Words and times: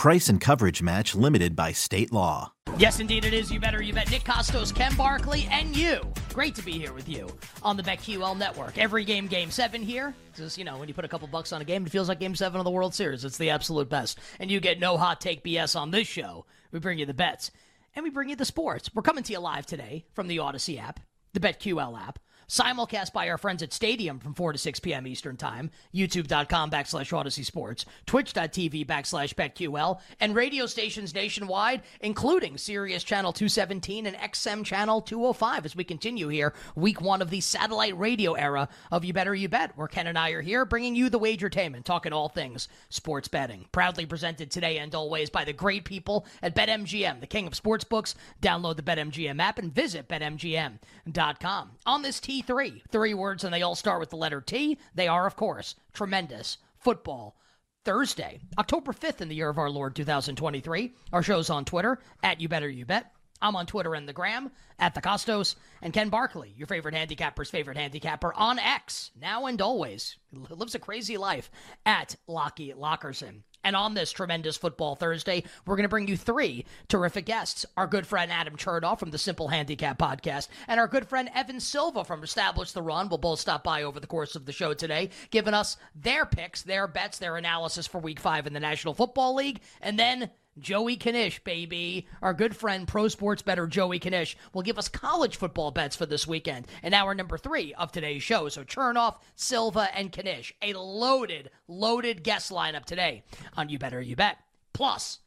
Price 0.00 0.30
and 0.30 0.40
coverage 0.40 0.80
match 0.80 1.14
limited 1.14 1.54
by 1.54 1.72
state 1.72 2.10
law. 2.10 2.54
Yes, 2.78 3.00
indeed 3.00 3.26
it 3.26 3.34
is. 3.34 3.52
You 3.52 3.60
better, 3.60 3.82
you 3.82 3.92
bet. 3.92 4.10
Nick 4.10 4.24
Costos, 4.24 4.74
Ken 4.74 4.96
Barkley, 4.96 5.46
and 5.50 5.76
you. 5.76 6.00
Great 6.32 6.54
to 6.54 6.62
be 6.62 6.72
here 6.72 6.94
with 6.94 7.06
you 7.06 7.28
on 7.62 7.76
the 7.76 7.82
BetQL 7.82 8.34
network. 8.38 8.78
Every 8.78 9.04
game, 9.04 9.26
game 9.26 9.50
seven 9.50 9.82
here. 9.82 10.14
Just, 10.34 10.56
you 10.56 10.64
know, 10.64 10.78
when 10.78 10.88
you 10.88 10.94
put 10.94 11.04
a 11.04 11.08
couple 11.08 11.28
bucks 11.28 11.52
on 11.52 11.60
a 11.60 11.66
game, 11.66 11.84
it 11.84 11.92
feels 11.92 12.08
like 12.08 12.18
game 12.18 12.34
seven 12.34 12.58
of 12.58 12.64
the 12.64 12.70
World 12.70 12.94
Series. 12.94 13.26
It's 13.26 13.36
the 13.36 13.50
absolute 13.50 13.90
best. 13.90 14.18
And 14.38 14.50
you 14.50 14.58
get 14.58 14.80
no 14.80 14.96
hot 14.96 15.20
take 15.20 15.44
BS 15.44 15.78
on 15.78 15.90
this 15.90 16.08
show. 16.08 16.46
We 16.72 16.78
bring 16.78 16.98
you 16.98 17.04
the 17.04 17.12
bets 17.12 17.50
and 17.94 18.02
we 18.02 18.08
bring 18.08 18.30
you 18.30 18.36
the 18.36 18.46
sports. 18.46 18.88
We're 18.94 19.02
coming 19.02 19.24
to 19.24 19.32
you 19.34 19.38
live 19.38 19.66
today 19.66 20.06
from 20.14 20.28
the 20.28 20.38
Audacy 20.38 20.80
app 20.80 21.00
the 21.32 21.40
BetQL 21.40 22.00
app 22.00 22.18
simulcast 22.50 23.12
by 23.12 23.28
our 23.28 23.38
friends 23.38 23.62
at 23.62 23.72
Stadium 23.72 24.18
from 24.18 24.34
4 24.34 24.52
to 24.52 24.58
6 24.58 24.80
p.m. 24.80 25.06
Eastern 25.06 25.36
Time, 25.36 25.70
youtube.com 25.94 26.68
backslash 26.68 27.12
Audacy 27.12 27.44
Sports, 27.44 27.86
twitch.tv 28.06 28.84
backslash 28.84 29.34
BetQL, 29.34 30.00
and 30.18 30.34
radio 30.34 30.66
stations 30.66 31.14
nationwide, 31.14 31.82
including 32.00 32.58
Sirius 32.58 33.04
Channel 33.04 33.32
217 33.32 34.04
and 34.04 34.16
XM 34.16 34.64
Channel 34.64 35.00
205 35.00 35.64
as 35.64 35.76
we 35.76 35.84
continue 35.84 36.26
here, 36.26 36.52
week 36.74 37.00
one 37.00 37.22
of 37.22 37.30
the 37.30 37.40
satellite 37.40 37.96
radio 37.96 38.32
era 38.32 38.68
of 38.90 39.04
You 39.04 39.12
Better 39.12 39.34
You 39.34 39.48
Bet, 39.48 39.76
where 39.78 39.86
Ken 39.86 40.08
and 40.08 40.18
I 40.18 40.30
are 40.30 40.42
here 40.42 40.64
bringing 40.64 40.96
you 40.96 41.08
the 41.08 41.20
wagertainment, 41.20 41.84
talking 41.84 42.12
all 42.12 42.28
things 42.28 42.66
sports 42.88 43.28
betting. 43.28 43.66
Proudly 43.70 44.06
presented 44.06 44.50
today 44.50 44.78
and 44.78 44.92
always 44.92 45.30
by 45.30 45.44
the 45.44 45.52
great 45.52 45.84
people 45.84 46.26
at 46.42 46.56
BetMGM, 46.56 47.20
the 47.20 47.28
king 47.28 47.46
of 47.46 47.54
sports 47.54 47.84
books. 47.84 48.16
Download 48.42 48.74
the 48.74 48.82
BetMGM 48.82 49.38
app 49.40 49.60
and 49.60 49.72
visit 49.72 50.08
BetMGM.com. 50.08 51.70
On 51.86 52.02
this 52.02 52.18
team, 52.18 52.39
Three, 52.42 52.82
Three 52.90 53.14
words, 53.14 53.44
and 53.44 53.52
they 53.52 53.62
all 53.62 53.74
start 53.74 54.00
with 54.00 54.10
the 54.10 54.16
letter 54.16 54.40
T. 54.40 54.78
They 54.94 55.08
are, 55.08 55.26
of 55.26 55.36
course, 55.36 55.74
tremendous 55.92 56.58
football. 56.78 57.36
Thursday, 57.84 58.40
October 58.58 58.92
5th 58.92 59.22
in 59.22 59.28
the 59.28 59.34
year 59.34 59.48
of 59.48 59.58
our 59.58 59.70
Lord 59.70 59.96
2023. 59.96 60.94
Our 61.12 61.22
show's 61.22 61.48
on 61.48 61.64
Twitter 61.64 61.98
at 62.22 62.40
You 62.40 62.48
Better 62.48 62.68
You 62.68 62.84
Bet. 62.84 63.10
I'm 63.42 63.56
on 63.56 63.64
Twitter 63.66 63.94
and 63.94 64.06
the 64.06 64.12
gram 64.12 64.50
at 64.78 64.94
the 64.94 65.00
Costos 65.00 65.56
and 65.80 65.92
Ken 65.92 66.10
Barkley, 66.10 66.52
your 66.56 66.66
favorite 66.66 66.94
handicapper's 66.94 67.50
favorite 67.50 67.78
handicapper 67.78 68.34
on 68.34 68.58
X 68.58 69.12
now 69.18 69.46
and 69.46 69.60
always. 69.62 70.16
Lives 70.30 70.74
a 70.74 70.78
crazy 70.78 71.16
life 71.16 71.50
at 71.86 72.16
Lockie 72.26 72.74
Lockerson. 72.74 73.42
And 73.62 73.76
on 73.76 73.94
this 73.94 74.10
tremendous 74.10 74.56
football 74.56 74.94
Thursday, 74.94 75.44
we're 75.66 75.76
going 75.76 75.84
to 75.84 75.88
bring 75.88 76.08
you 76.08 76.16
three 76.16 76.64
terrific 76.88 77.26
guests. 77.26 77.66
Our 77.76 77.86
good 77.86 78.06
friend 78.06 78.30
Adam 78.30 78.56
Chernoff 78.56 78.98
from 78.98 79.10
the 79.10 79.18
Simple 79.18 79.48
Handicap 79.48 79.98
Podcast, 79.98 80.48
and 80.66 80.80
our 80.80 80.88
good 80.88 81.08
friend 81.08 81.30
Evan 81.34 81.60
Silva 81.60 82.04
from 82.04 82.22
Establish 82.22 82.72
the 82.72 82.82
Run 82.82 83.08
will 83.08 83.18
both 83.18 83.40
stop 83.40 83.62
by 83.62 83.82
over 83.82 84.00
the 84.00 84.06
course 84.06 84.34
of 84.34 84.46
the 84.46 84.52
show 84.52 84.72
today, 84.74 85.10
giving 85.30 85.54
us 85.54 85.76
their 85.94 86.24
picks, 86.24 86.62
their 86.62 86.86
bets, 86.86 87.18
their 87.18 87.36
analysis 87.36 87.86
for 87.86 87.98
week 87.98 88.20
five 88.20 88.46
in 88.46 88.54
the 88.54 88.60
National 88.60 88.94
Football 88.94 89.34
League. 89.34 89.60
And 89.80 89.98
then 89.98 90.30
Joey 90.60 90.96
Knish, 90.96 91.42
baby. 91.42 92.06
Our 92.22 92.34
good 92.34 92.54
friend, 92.54 92.86
pro 92.86 93.08
sports 93.08 93.42
better 93.42 93.66
Joey 93.66 93.98
Knish, 93.98 94.36
will 94.52 94.62
give 94.62 94.78
us 94.78 94.88
college 94.88 95.36
football 95.36 95.70
bets 95.70 95.96
for 95.96 96.06
this 96.06 96.26
weekend. 96.26 96.66
And 96.82 96.94
hour 96.94 97.14
number 97.14 97.38
three 97.38 97.74
of 97.74 97.92
today's 97.92 98.22
show. 98.22 98.48
So 98.48 98.64
Chernoff, 98.64 99.16
Silva, 99.34 99.88
and 99.94 100.12
Knish. 100.12 100.54
A 100.62 100.74
loaded, 100.74 101.50
loaded 101.66 102.22
guest 102.22 102.50
lineup 102.50 102.84
today 102.84 103.24
on 103.56 103.68
You 103.68 103.78
Better 103.78 104.00
You 104.00 104.16
Bet. 104.16 104.38
Plus, 104.72 105.20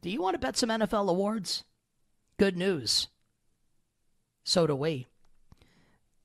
do 0.00 0.10
you 0.10 0.22
want 0.22 0.34
to 0.34 0.38
bet 0.38 0.56
some 0.56 0.70
NFL 0.70 1.08
awards? 1.08 1.64
Good 2.38 2.56
news. 2.56 3.08
So 4.44 4.66
do 4.66 4.74
we. 4.74 5.06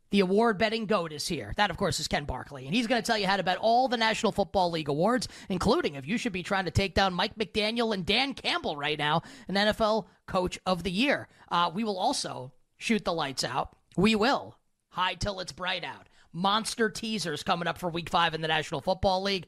The 0.09 0.21
award 0.21 0.57
betting 0.57 0.85
goat 0.85 1.11
is 1.11 1.27
here. 1.27 1.53
That, 1.57 1.69
of 1.69 1.77
course, 1.77 1.99
is 1.99 2.07
Ken 2.07 2.25
Barkley. 2.25 2.65
And 2.65 2.73
he's 2.73 2.87
going 2.87 3.01
to 3.01 3.05
tell 3.05 3.17
you 3.17 3.27
how 3.27 3.37
to 3.37 3.43
bet 3.43 3.57
all 3.57 3.87
the 3.87 3.97
National 3.97 4.31
Football 4.31 4.71
League 4.71 4.87
awards, 4.89 5.27
including 5.49 5.95
if 5.95 6.07
you 6.07 6.17
should 6.17 6.33
be 6.33 6.43
trying 6.43 6.65
to 6.65 6.71
take 6.71 6.93
down 6.93 7.13
Mike 7.13 7.35
McDaniel 7.35 7.93
and 7.93 8.05
Dan 8.05 8.33
Campbell 8.33 8.77
right 8.77 8.97
now, 8.97 9.21
an 9.47 9.55
NFL 9.55 10.05
Coach 10.25 10.59
of 10.65 10.83
the 10.83 10.91
Year. 10.91 11.27
Uh, 11.49 11.69
we 11.73 11.83
will 11.83 11.97
also 11.97 12.53
shoot 12.77 13.03
the 13.03 13.13
lights 13.13 13.43
out. 13.43 13.75
We 13.97 14.15
will. 14.15 14.57
Hide 14.89 15.19
till 15.19 15.39
it's 15.39 15.51
bright 15.51 15.83
out. 15.83 16.07
Monster 16.31 16.89
teasers 16.89 17.43
coming 17.43 17.67
up 17.67 17.77
for 17.77 17.89
week 17.89 18.09
five 18.09 18.33
in 18.33 18.41
the 18.41 18.47
National 18.47 18.81
Football 18.81 19.23
League. 19.23 19.47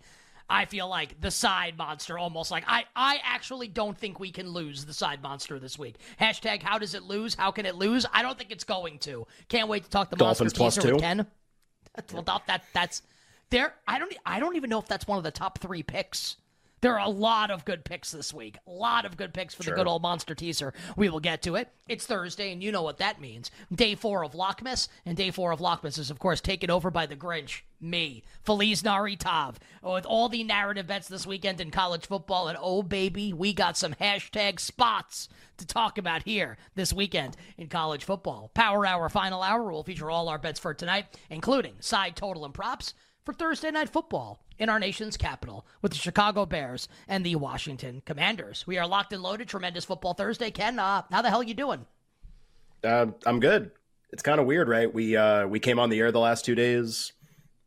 I 0.49 0.65
feel 0.65 0.87
like 0.87 1.21
the 1.21 1.31
side 1.31 1.77
monster 1.77 2.17
almost 2.17 2.49
like 2.51 2.63
I, 2.67 2.85
I 2.95 3.19
actually 3.23 3.67
don't 3.67 3.97
think 3.97 4.19
we 4.19 4.31
can 4.31 4.49
lose 4.49 4.85
the 4.85 4.93
side 4.93 5.21
monster 5.21 5.59
this 5.59 5.77
week. 5.77 5.95
Hashtag 6.19 6.63
how 6.63 6.79
does 6.79 6.95
it 6.95 7.03
lose? 7.03 7.35
How 7.35 7.51
can 7.51 7.65
it 7.65 7.75
lose? 7.75 8.05
I 8.11 8.21
don't 8.21 8.37
think 8.37 8.51
it's 8.51 8.63
going 8.63 8.99
to. 8.99 9.27
Can't 9.47 9.69
wait 9.69 9.83
to 9.83 9.89
talk 9.89 10.09
the 10.09 10.15
Dolphins 10.15 10.57
monster 10.57 10.81
teaser 10.81 10.93
two. 10.95 10.99
Ken. 10.99 11.27
Well, 12.13 12.23
that, 12.23 12.47
that 12.47 12.63
that's 12.73 13.01
there. 13.49 13.73
I 13.87 13.99
don't 13.99 14.13
I 14.25 14.39
don't 14.39 14.55
even 14.55 14.69
know 14.69 14.79
if 14.79 14.87
that's 14.87 15.07
one 15.07 15.17
of 15.17 15.23
the 15.23 15.31
top 15.31 15.59
three 15.59 15.83
picks. 15.83 16.37
There 16.81 16.97
are 16.97 17.05
a 17.05 17.09
lot 17.09 17.51
of 17.51 17.65
good 17.65 17.83
picks 17.83 18.11
this 18.11 18.33
week. 18.33 18.57
A 18.65 18.71
lot 18.71 19.05
of 19.05 19.17
good 19.17 19.33
picks 19.33 19.53
for 19.53 19.63
Sure. 19.63 19.73
the 19.73 19.77
good 19.81 19.87
old 19.87 20.01
monster 20.01 20.33
teaser. 20.33 20.73
We 20.95 21.09
will 21.09 21.19
get 21.19 21.41
to 21.43 21.55
it. 21.55 21.69
It's 21.87 22.05
Thursday, 22.05 22.51
and 22.53 22.63
you 22.63 22.71
know 22.71 22.83
what 22.83 22.99
that 22.99 23.19
means. 23.19 23.51
Day 23.73 23.95
four 23.95 24.23
of 24.23 24.31
Lockmas, 24.33 24.87
and 25.05 25.17
day 25.17 25.31
four 25.31 25.51
of 25.51 25.59
Lockmas 25.59 25.97
is, 25.97 26.09
of 26.09 26.19
course, 26.19 26.39
taken 26.39 26.69
over 26.69 26.89
by 26.89 27.05
the 27.05 27.15
Grinch, 27.17 27.61
me, 27.81 28.23
Feliz 28.43 28.83
Nari 28.83 29.15
Tav, 29.15 29.59
with 29.83 30.05
all 30.05 30.29
the 30.29 30.43
narrative 30.43 30.87
bets 30.87 31.07
this 31.07 31.25
weekend 31.27 31.59
in 31.59 31.71
college 31.71 32.05
football. 32.05 32.47
And 32.47 32.57
oh, 32.61 32.83
baby, 32.83 33.33
we 33.33 33.51
got 33.53 33.75
some 33.77 33.93
hashtag 33.95 34.59
spots 34.59 35.27
to 35.57 35.65
talk 35.67 35.97
about 35.97 36.23
here 36.23 36.57
this 36.75 36.93
weekend 36.93 37.35
in 37.57 37.67
college 37.67 38.03
football. 38.05 38.51
Power 38.53 38.85
Hour, 38.85 39.09
Final 39.09 39.41
Hour 39.43 39.71
will 39.71 39.83
feature 39.83 40.09
all 40.09 40.29
our 40.29 40.37
bets 40.37 40.59
for 40.59 40.73
tonight, 40.73 41.07
including 41.29 41.75
side 41.79 42.15
total 42.15 42.45
and 42.45 42.53
props 42.53 42.93
for 43.25 43.33
Thursday 43.33 43.71
night 43.71 43.89
football 43.89 44.39
in 44.59 44.69
our 44.69 44.79
nation's 44.79 45.17
capital 45.17 45.65
with 45.81 45.93
the 45.93 45.97
Chicago 45.97 46.45
Bears 46.45 46.87
and 47.07 47.25
the 47.25 47.35
Washington 47.35 48.01
Commanders. 48.05 48.67
We 48.67 48.77
are 48.77 48.85
locked 48.85 49.13
and 49.13 49.23
loaded. 49.23 49.47
Tremendous 49.47 49.85
football 49.85 50.13
Thursday. 50.13 50.51
Ken, 50.51 50.77
uh, 50.77 51.03
how 51.09 51.21
the 51.21 51.29
hell 51.29 51.41
you 51.41 51.53
doing? 51.53 51.85
Uh, 52.83 53.07
I'm 53.25 53.39
good. 53.39 53.71
It's 54.11 54.23
kind 54.23 54.39
of 54.39 54.45
weird, 54.45 54.67
right? 54.67 54.93
We 54.93 55.15
uh, 55.15 55.47
we 55.47 55.59
came 55.59 55.79
on 55.79 55.89
the 55.89 55.99
air 55.99 56.11
the 56.11 56.19
last 56.19 56.45
two 56.45 56.55
days. 56.55 57.13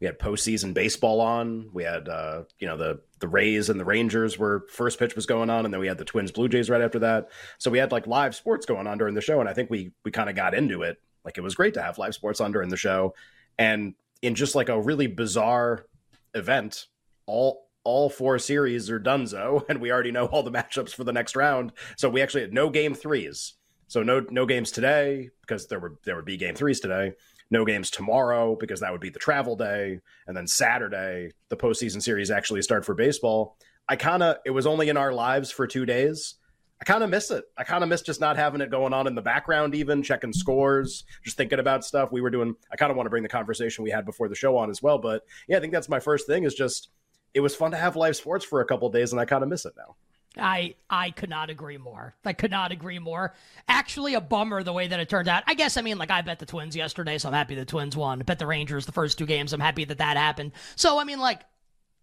We 0.00 0.06
had 0.06 0.18
postseason 0.18 0.74
baseball 0.74 1.20
on. 1.20 1.70
We 1.72 1.84
had 1.84 2.08
uh, 2.08 2.44
you 2.58 2.66
know 2.66 2.76
the 2.76 3.00
the 3.20 3.28
Rays 3.28 3.70
and 3.70 3.78
the 3.78 3.84
Rangers 3.84 4.38
were 4.38 4.66
first 4.68 4.98
pitch 4.98 5.14
was 5.14 5.26
going 5.26 5.48
on, 5.48 5.64
and 5.64 5.72
then 5.72 5.80
we 5.80 5.86
had 5.86 5.98
the 5.98 6.04
Twins 6.04 6.32
Blue 6.32 6.48
Jays 6.48 6.68
right 6.68 6.82
after 6.82 6.98
that. 7.00 7.30
So 7.58 7.70
we 7.70 7.78
had 7.78 7.92
like 7.92 8.06
live 8.06 8.34
sports 8.34 8.66
going 8.66 8.86
on 8.86 8.98
during 8.98 9.14
the 9.14 9.20
show, 9.20 9.40
and 9.40 9.48
I 9.48 9.54
think 9.54 9.70
we 9.70 9.92
we 10.04 10.10
kind 10.10 10.28
of 10.28 10.34
got 10.34 10.54
into 10.54 10.82
it. 10.82 11.00
Like 11.24 11.38
it 11.38 11.42
was 11.42 11.54
great 11.54 11.74
to 11.74 11.82
have 11.82 11.98
live 11.98 12.14
sports 12.14 12.40
on 12.40 12.50
during 12.50 12.68
the 12.68 12.76
show, 12.76 13.14
and 13.58 13.94
in 14.22 14.34
just 14.34 14.54
like 14.54 14.68
a 14.68 14.80
really 14.80 15.06
bizarre 15.06 15.86
event, 16.34 16.86
all 17.26 17.68
all 17.84 18.08
four 18.08 18.38
series 18.38 18.88
are 18.90 19.00
donezo, 19.00 19.64
and 19.68 19.80
we 19.80 19.90
already 19.90 20.12
know 20.12 20.26
all 20.26 20.42
the 20.42 20.50
matchups 20.50 20.94
for 20.94 21.04
the 21.04 21.12
next 21.12 21.36
round. 21.36 21.72
So 21.96 22.08
we 22.08 22.22
actually 22.22 22.42
had 22.42 22.52
no 22.52 22.70
game 22.70 22.94
threes. 22.94 23.54
So 23.88 24.02
no 24.02 24.24
no 24.30 24.46
games 24.46 24.70
today 24.70 25.30
because 25.42 25.66
there 25.66 25.80
were 25.80 25.98
there 26.04 26.16
would 26.16 26.24
be 26.24 26.36
game 26.36 26.54
threes 26.54 26.80
today. 26.80 27.12
No 27.50 27.66
games 27.66 27.90
tomorrow 27.90 28.56
because 28.56 28.80
that 28.80 28.92
would 28.92 29.02
be 29.02 29.10
the 29.10 29.18
travel 29.18 29.56
day, 29.56 30.00
and 30.26 30.36
then 30.36 30.46
Saturday 30.46 31.32
the 31.50 31.56
postseason 31.56 32.02
series 32.02 32.30
actually 32.30 32.62
start 32.62 32.84
for 32.84 32.94
baseball. 32.94 33.58
I 33.88 33.96
kind 33.96 34.22
of 34.22 34.36
it 34.46 34.50
was 34.50 34.66
only 34.66 34.88
in 34.88 34.96
our 34.96 35.12
lives 35.12 35.50
for 35.50 35.66
two 35.66 35.84
days. 35.84 36.36
I 36.82 36.84
kind 36.84 37.04
of 37.04 37.10
miss 37.10 37.30
it. 37.30 37.44
I 37.56 37.62
kind 37.62 37.84
of 37.84 37.88
miss 37.88 38.02
just 38.02 38.20
not 38.20 38.36
having 38.36 38.60
it 38.60 38.68
going 38.68 38.92
on 38.92 39.06
in 39.06 39.14
the 39.14 39.22
background, 39.22 39.72
even 39.76 40.02
checking 40.02 40.32
scores, 40.32 41.04
just 41.22 41.36
thinking 41.36 41.60
about 41.60 41.84
stuff 41.84 42.10
we 42.10 42.20
were 42.20 42.28
doing. 42.28 42.56
I 42.72 42.76
kind 42.76 42.90
of 42.90 42.96
want 42.96 43.06
to 43.06 43.10
bring 43.10 43.22
the 43.22 43.28
conversation 43.28 43.84
we 43.84 43.90
had 43.90 44.04
before 44.04 44.28
the 44.28 44.34
show 44.34 44.56
on 44.56 44.68
as 44.68 44.82
well. 44.82 44.98
But 44.98 45.22
yeah, 45.46 45.58
I 45.58 45.60
think 45.60 45.72
that's 45.72 45.88
my 45.88 46.00
first 46.00 46.26
thing 46.26 46.42
is 46.42 46.56
just 46.56 46.88
it 47.34 47.40
was 47.40 47.54
fun 47.54 47.70
to 47.70 47.76
have 47.76 47.94
live 47.94 48.16
sports 48.16 48.44
for 48.44 48.60
a 48.60 48.64
couple 48.64 48.90
days, 48.90 49.12
and 49.12 49.20
I 49.20 49.26
kind 49.26 49.44
of 49.44 49.48
miss 49.48 49.64
it 49.64 49.74
now. 49.76 49.94
I 50.36 50.74
I 50.90 51.12
could 51.12 51.30
not 51.30 51.50
agree 51.50 51.78
more. 51.78 52.16
I 52.24 52.32
could 52.32 52.50
not 52.50 52.72
agree 52.72 52.98
more. 52.98 53.32
Actually, 53.68 54.14
a 54.14 54.20
bummer 54.20 54.64
the 54.64 54.72
way 54.72 54.88
that 54.88 54.98
it 54.98 55.08
turned 55.08 55.28
out. 55.28 55.44
I 55.46 55.54
guess 55.54 55.76
I 55.76 55.82
mean 55.82 55.98
like 55.98 56.10
I 56.10 56.20
bet 56.22 56.40
the 56.40 56.46
Twins 56.46 56.74
yesterday, 56.74 57.16
so 57.16 57.28
I'm 57.28 57.34
happy 57.34 57.54
the 57.54 57.64
Twins 57.64 57.96
won. 57.96 58.20
I 58.20 58.24
bet 58.24 58.40
the 58.40 58.46
Rangers 58.48 58.86
the 58.86 58.92
first 58.92 59.18
two 59.18 59.26
games. 59.26 59.52
I'm 59.52 59.60
happy 59.60 59.84
that 59.84 59.98
that 59.98 60.16
happened. 60.16 60.50
So 60.74 60.98
I 60.98 61.04
mean 61.04 61.20
like 61.20 61.42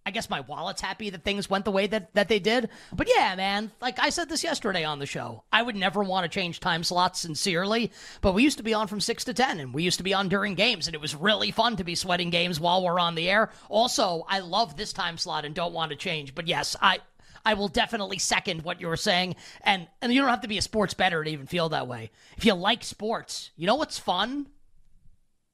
I 0.10 0.12
guess 0.12 0.28
my 0.28 0.40
wallet's 0.40 0.82
happy 0.82 1.12
that 1.12 1.24
things 1.24 1.52
went 1.52 1.66
the 1.66 1.72
way 1.72 1.86
that, 1.86 2.16
that 2.16 2.30
they 2.30 2.40
did. 2.40 2.70
But 2.92 3.08
yeah, 3.16 3.36
man, 3.36 3.70
like 3.80 4.00
I 4.00 4.10
said 4.10 4.28
this 4.28 4.44
yesterday 4.44 4.84
on 4.84 4.98
the 4.98 5.06
show, 5.06 5.44
I 5.54 5.62
would 5.62 5.76
never 5.76 6.02
want 6.02 6.24
to 6.24 6.36
change 6.36 6.60
time 6.60 6.84
slots 6.84 7.20
sincerely. 7.20 7.92
But 8.22 8.34
we 8.34 8.42
used 8.42 8.58
to 8.58 8.64
be 8.64 8.74
on 8.74 8.88
from 8.88 9.02
6 9.02 9.24
to 9.26 9.36
10, 9.36 9.60
and 9.60 9.72
we 9.72 9.84
used 9.84 10.00
to 10.00 10.04
be 10.04 10.16
on 10.16 10.28
during 10.28 10.56
games, 10.56 10.88
and 10.88 10.96
it 10.96 11.00
was 11.00 11.14
really 11.14 11.52
fun 11.52 11.76
to 11.76 11.84
be 11.84 11.94
sweating 11.94 12.32
games 12.32 12.60
while 12.60 12.84
we're 12.84 13.00
on 13.00 13.14
the 13.14 13.30
air. 13.30 13.52
Also, 13.70 14.26
I 14.28 14.40
love 14.40 14.76
this 14.76 14.94
time 14.94 15.20
slot 15.20 15.46
and 15.46 15.54
don't 15.54 15.76
want 15.76 15.92
to 15.92 15.96
change. 15.96 16.34
But 16.34 16.48
yes, 16.48 16.76
I. 16.82 17.02
I 17.46 17.54
will 17.54 17.70
definitely 17.70 18.18
second 18.18 18.64
what 18.64 18.82
you 18.82 18.88
were 18.88 18.98
saying, 18.98 19.38
and 19.62 19.88
and 20.02 20.14
you 20.14 20.20
don't 20.20 20.30
have 20.30 20.42
to 20.42 20.50
be 20.50 20.58
a 20.58 20.62
sports 20.62 20.94
better 20.94 21.24
to 21.24 21.30
even 21.30 21.48
feel 21.48 21.70
that 21.70 21.88
way. 21.88 22.12
If 22.36 22.44
you 22.44 22.54
like 22.54 22.84
sports, 22.84 23.52
you 23.56 23.66
know 23.66 23.76
what's 23.76 23.98
fun? 23.98 24.48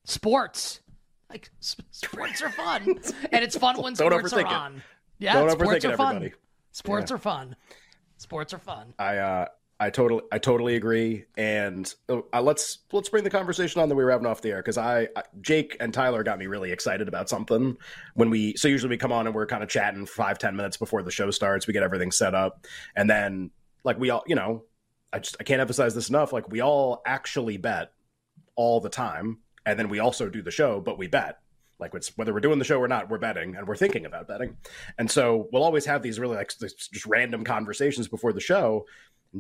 Sports. 0.04 0.80
Like 1.30 1.50
sports 1.60 2.42
are 2.42 2.50
fun, 2.50 2.84
and 3.32 3.44
it's 3.44 3.58
fun 3.58 3.76
when 3.82 3.94
Don't 3.94 4.12
sports 4.12 4.34
are 4.34 4.38
overthink 4.38 4.52
it. 4.52 4.56
on. 4.56 4.84
Yeah, 5.18 5.34
Don't 5.34 5.52
sports 5.52 5.72
overthink 5.72 5.78
it, 5.78 5.86
are 5.86 5.98
fun. 5.98 6.16
everybody. 6.18 6.42
Sports 6.72 7.12
are 7.12 7.18
fun. 7.18 7.56
Sports 8.18 8.54
are 8.54 8.60
fun. 8.60 8.94
I 9.00 9.18
uh, 9.18 9.46
I 9.80 9.90
totally 9.90 10.22
I 10.32 10.38
totally 10.38 10.76
agree. 10.76 11.26
And 11.38 11.94
uh, 12.10 12.42
let's 12.42 12.80
let's 12.92 13.10
bring 13.10 13.24
the 13.24 13.30
conversation 13.30 13.82
on 13.82 13.90
that 13.90 13.96
we 13.96 14.04
were 14.04 14.12
having 14.12 14.26
off 14.26 14.42
the 14.42 14.50
air 14.50 14.58
because 14.58 14.78
I, 14.78 15.08
I 15.16 15.24
Jake 15.42 15.76
and 15.80 15.94
Tyler 15.94 16.24
got 16.24 16.40
me 16.40 16.48
really 16.48 16.72
excited 16.72 17.08
about 17.08 17.28
something 17.30 17.76
when 18.14 18.30
we 18.30 18.56
so 18.56 18.68
usually 18.68 18.90
we 18.90 18.98
come 18.98 19.12
on 19.12 19.26
and 19.26 19.36
we're 19.36 19.46
kind 19.46 19.64
of 19.64 19.70
chatting 19.70 20.06
five 20.06 20.38
ten 20.38 20.56
minutes 20.56 20.78
before 20.78 21.04
the 21.04 21.12
show 21.12 21.30
starts. 21.32 21.68
We 21.68 21.74
get 21.74 21.84
everything 21.84 22.12
set 22.12 22.34
up, 22.34 22.66
and 22.96 23.10
then 23.10 23.52
like 23.84 24.00
we 24.00 24.12
all 24.12 24.24
you 24.28 24.36
know 24.36 24.64
I 25.12 25.20
just 25.20 25.36
I 25.40 25.44
can't 25.44 25.60
emphasize 25.62 25.94
this 25.94 26.10
enough. 26.10 26.32
Like 26.32 26.50
we 26.50 26.62
all 26.62 27.02
actually 27.06 27.58
bet 27.58 27.92
all 28.56 28.80
the 28.80 28.90
time, 28.90 29.40
and 29.66 29.80
then 29.80 29.90
we 29.90 30.00
also 30.00 30.30
do 30.30 30.42
the 30.42 30.52
show, 30.52 30.82
but 30.82 30.98
we 30.98 31.08
bet. 31.08 31.40
Like 31.80 31.94
it's 31.94 32.16
whether 32.18 32.34
we're 32.34 32.40
doing 32.40 32.60
the 32.60 32.66
show 32.66 32.80
or 32.80 32.88
not, 32.88 33.10
we're 33.10 33.18
betting 33.18 33.56
and 33.56 33.68
we're 33.68 33.76
thinking 33.76 34.06
about 34.06 34.28
betting. 34.28 34.56
And 34.98 35.12
so 35.12 35.50
we'll 35.52 35.64
always 35.64 35.86
have 35.86 36.02
these 36.02 36.20
really 36.20 36.38
like 36.38 36.54
just 36.58 37.06
random 37.06 37.44
conversations 37.44 38.08
before 38.08 38.32
the 38.32 38.40
show. 38.40 38.86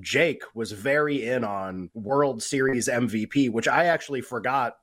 Jake 0.02 0.44
was 0.54 0.74
very 0.74 1.26
in 1.26 1.46
on 1.46 1.90
World 1.94 2.44
Series 2.44 2.90
MVP, 2.90 3.50
which 3.52 3.68
I 3.68 3.86
actually 3.86 4.22
forgot. 4.22 4.78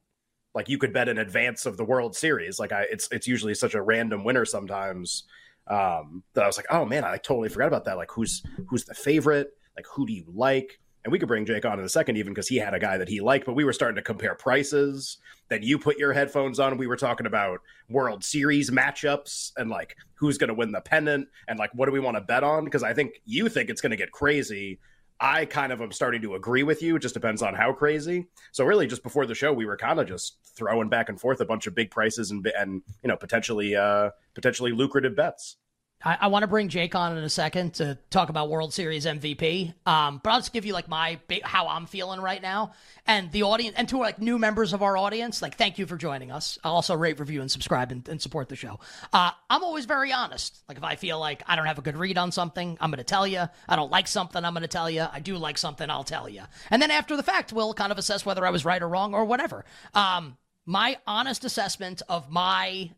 Like 0.55 0.69
you 0.69 0.79
could 0.79 0.93
bet 0.93 1.09
in 1.09 1.19
advance 1.19 1.67
of 1.67 1.77
the 1.77 1.85
World 1.85 2.15
Series. 2.17 2.59
Like 2.59 2.73
I, 2.73 2.83
it's 2.91 3.09
it's 3.11 3.27
usually 3.27 3.55
such 3.55 3.75
a 3.75 3.83
random 3.83 4.25
winner 4.25 4.45
sometimes 4.45 5.25
um, 5.67 6.23
that 6.35 6.45
I 6.45 6.47
was 6.47 6.56
like, 6.56 6.67
oh 6.71 6.85
man, 6.85 7.05
I 7.05 7.17
totally 7.19 7.49
forgot 7.49 7.69
about 7.69 7.85
that. 7.85 7.97
Like 7.97 8.11
who's 8.11 8.43
who's 8.69 8.85
the 8.85 8.95
favorite? 8.95 9.50
Like 9.77 9.87
who 9.87 10.06
do 10.06 10.12
you 10.12 10.25
like? 10.35 10.79
And 11.04 11.10
we 11.10 11.19
could 11.19 11.28
bring 11.28 11.44
Jake 11.44 11.64
on 11.64 11.78
in 11.78 11.84
a 11.84 11.88
second, 11.88 12.16
even 12.16 12.32
because 12.32 12.46
he 12.46 12.56
had 12.56 12.75
a 12.75 12.78
guy 12.78 12.96
that 12.99 13.08
he 13.08 13.20
liked. 13.20 13.44
But 13.44 13.54
we 13.54 13.64
were 13.64 13.72
starting 13.72 13.96
to 13.96 14.02
compare 14.02 14.34
prices. 14.34 15.19
Then 15.49 15.62
you 15.62 15.78
put 15.78 15.99
your 15.99 16.12
headphones 16.12 16.60
on. 16.60 16.78
We 16.78 16.87
were 16.87 16.96
talking 16.96 17.26
about 17.26 17.60
World 17.88 18.22
Series 18.22 18.70
matchups 18.70 19.52
and 19.56 19.69
like 19.69 19.96
who's 20.14 20.38
going 20.38 20.49
to 20.49 20.54
win 20.54 20.70
the 20.70 20.81
pennant 20.81 21.28
and 21.49 21.58
like 21.58 21.70
what 21.75 21.87
do 21.87 21.93
we 21.93 22.00
want 22.00 22.16
to 22.16 22.20
bet 22.20 22.44
on? 22.44 22.64
Because 22.64 22.82
I 22.84 22.94
think 22.94 23.20
you 23.25 23.49
think 23.49 23.69
it's 23.69 23.81
going 23.81 23.90
to 23.90 23.96
get 23.96 24.12
crazy. 24.12 24.78
I 25.22 25.44
kind 25.44 25.72
of 25.72 25.81
am 25.81 25.93
starting 25.93 26.22
to 26.22 26.34
agree 26.34 26.64
with 26.64 26.82
you. 26.82 26.96
It 26.96 27.02
just 27.02 27.14
depends 27.14 27.43
on 27.43 27.54
how 27.54 27.72
crazy. 27.72 28.26
So 28.50 28.64
really, 28.64 28.88
just 28.88 29.04
before 29.04 29.25
the 29.25 29.37
show, 29.37 29.52
we 29.52 29.66
were 29.66 29.76
kind 29.76 30.00
of 30.00 30.08
just 30.08 30.37
throwing 30.56 30.88
back 30.88 31.08
and 31.08 31.20
forth 31.20 31.40
a 31.40 31.44
bunch 31.44 31.69
of 31.69 31.75
big 31.75 31.90
prices 31.90 32.31
and 32.32 32.44
and 32.58 32.82
you 33.02 33.08
know 33.08 33.16
potentially 33.16 33.76
uh 33.76 34.10
potentially 34.34 34.72
lucrative 34.72 35.14
bets. 35.14 35.56
I, 36.04 36.19
I 36.22 36.26
want 36.28 36.43
to 36.43 36.46
bring 36.46 36.69
Jake 36.69 36.94
on 36.94 37.16
in 37.16 37.25
a 37.25 37.28
second 37.28 37.75
to 37.75 37.99
talk 38.10 38.28
about 38.28 38.49
World 38.49 38.72
Series 38.72 39.06
MVP. 39.06 39.75
Um, 39.87 40.20
but 40.22 40.31
I'll 40.31 40.38
just 40.38 40.52
give 40.52 40.64
you 40.64 40.72
like 40.72 40.88
my 40.88 41.19
how 41.43 41.69
I'm 41.69 41.87
feeling 41.87 42.20
right 42.20 42.40
now, 42.40 42.72
and 43.06 43.31
the 43.32 43.43
audience, 43.44 43.76
and 43.76 43.88
to 43.90 43.99
like 43.99 44.20
new 44.20 44.38
members 44.38 44.72
of 44.72 44.82
our 44.82 44.96
audience, 44.96 45.43
like 45.43 45.56
thank 45.56 45.78
you 45.78 45.87
for 45.87 45.96
joining 45.96 46.31
us. 46.31 46.58
I'll 46.64 46.75
also 46.75 46.94
rate, 46.94 47.20
review, 47.20 47.40
and 47.40 47.50
subscribe 47.50 47.93
and, 47.93 48.06
and 48.08 48.20
support 48.20 48.49
the 48.49 48.56
show. 48.56 48.81
Uh, 49.12 49.31
I'm 49.49 49.62
always 49.62 49.84
very 49.84 50.12
honest. 50.12 50.62
Like 50.69 50.78
if 50.78 50.84
I 50.84 50.96
feel 50.96 51.19
like 51.19 51.43
I 51.46 51.56
don't 51.56 51.66
have 51.66 51.78
a 51.78 51.82
good 51.82 51.96
read 51.96 52.19
on 52.19 52.32
something, 52.32 52.76
I'm 52.81 52.90
going 52.90 52.99
to 52.99 53.04
tell 53.04 53.26
you. 53.26 53.44
I 53.69 53.76
don't 53.76 53.90
like 53.90 54.08
something, 54.08 54.44
I'm 54.44 54.54
going 54.54 54.62
to 54.62 54.69
tell 54.69 54.90
you. 54.90 55.06
I 55.10 55.20
do 55.20 55.37
like 55.37 55.58
something, 55.58 55.88
I'll 55.88 56.04
tell 56.04 56.28
you. 56.28 56.43
And 56.70 56.81
then 56.81 56.90
after 56.90 57.16
the 57.16 57.22
fact, 57.22 57.52
we'll 57.52 57.75
kind 57.75 57.93
of 57.93 57.99
assess 57.99 58.26
whether 58.26 58.46
I 58.46 58.50
was 58.50 58.64
right 58.64 58.82
or 58.82 58.88
wrong 58.88 59.14
or 59.14 59.25
whatever. 59.25 59.64
Um, 59.94 60.37
my 60.64 60.96
honest 61.06 61.44
assessment 61.44 62.02
of 62.08 62.31
my 62.31 62.90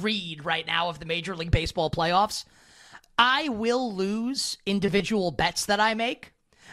read 0.00 0.44
right 0.44 0.66
now 0.66 0.88
of 0.88 0.98
the 0.98 1.06
Major 1.06 1.34
League 1.36 1.50
Baseball 1.50 1.90
playoffs. 1.90 2.44
I 3.18 3.48
will 3.48 3.92
lose 3.92 4.58
individual 4.64 5.30
bets 5.30 5.66
that 5.66 5.80
I 5.80 5.94
make, 5.94 6.32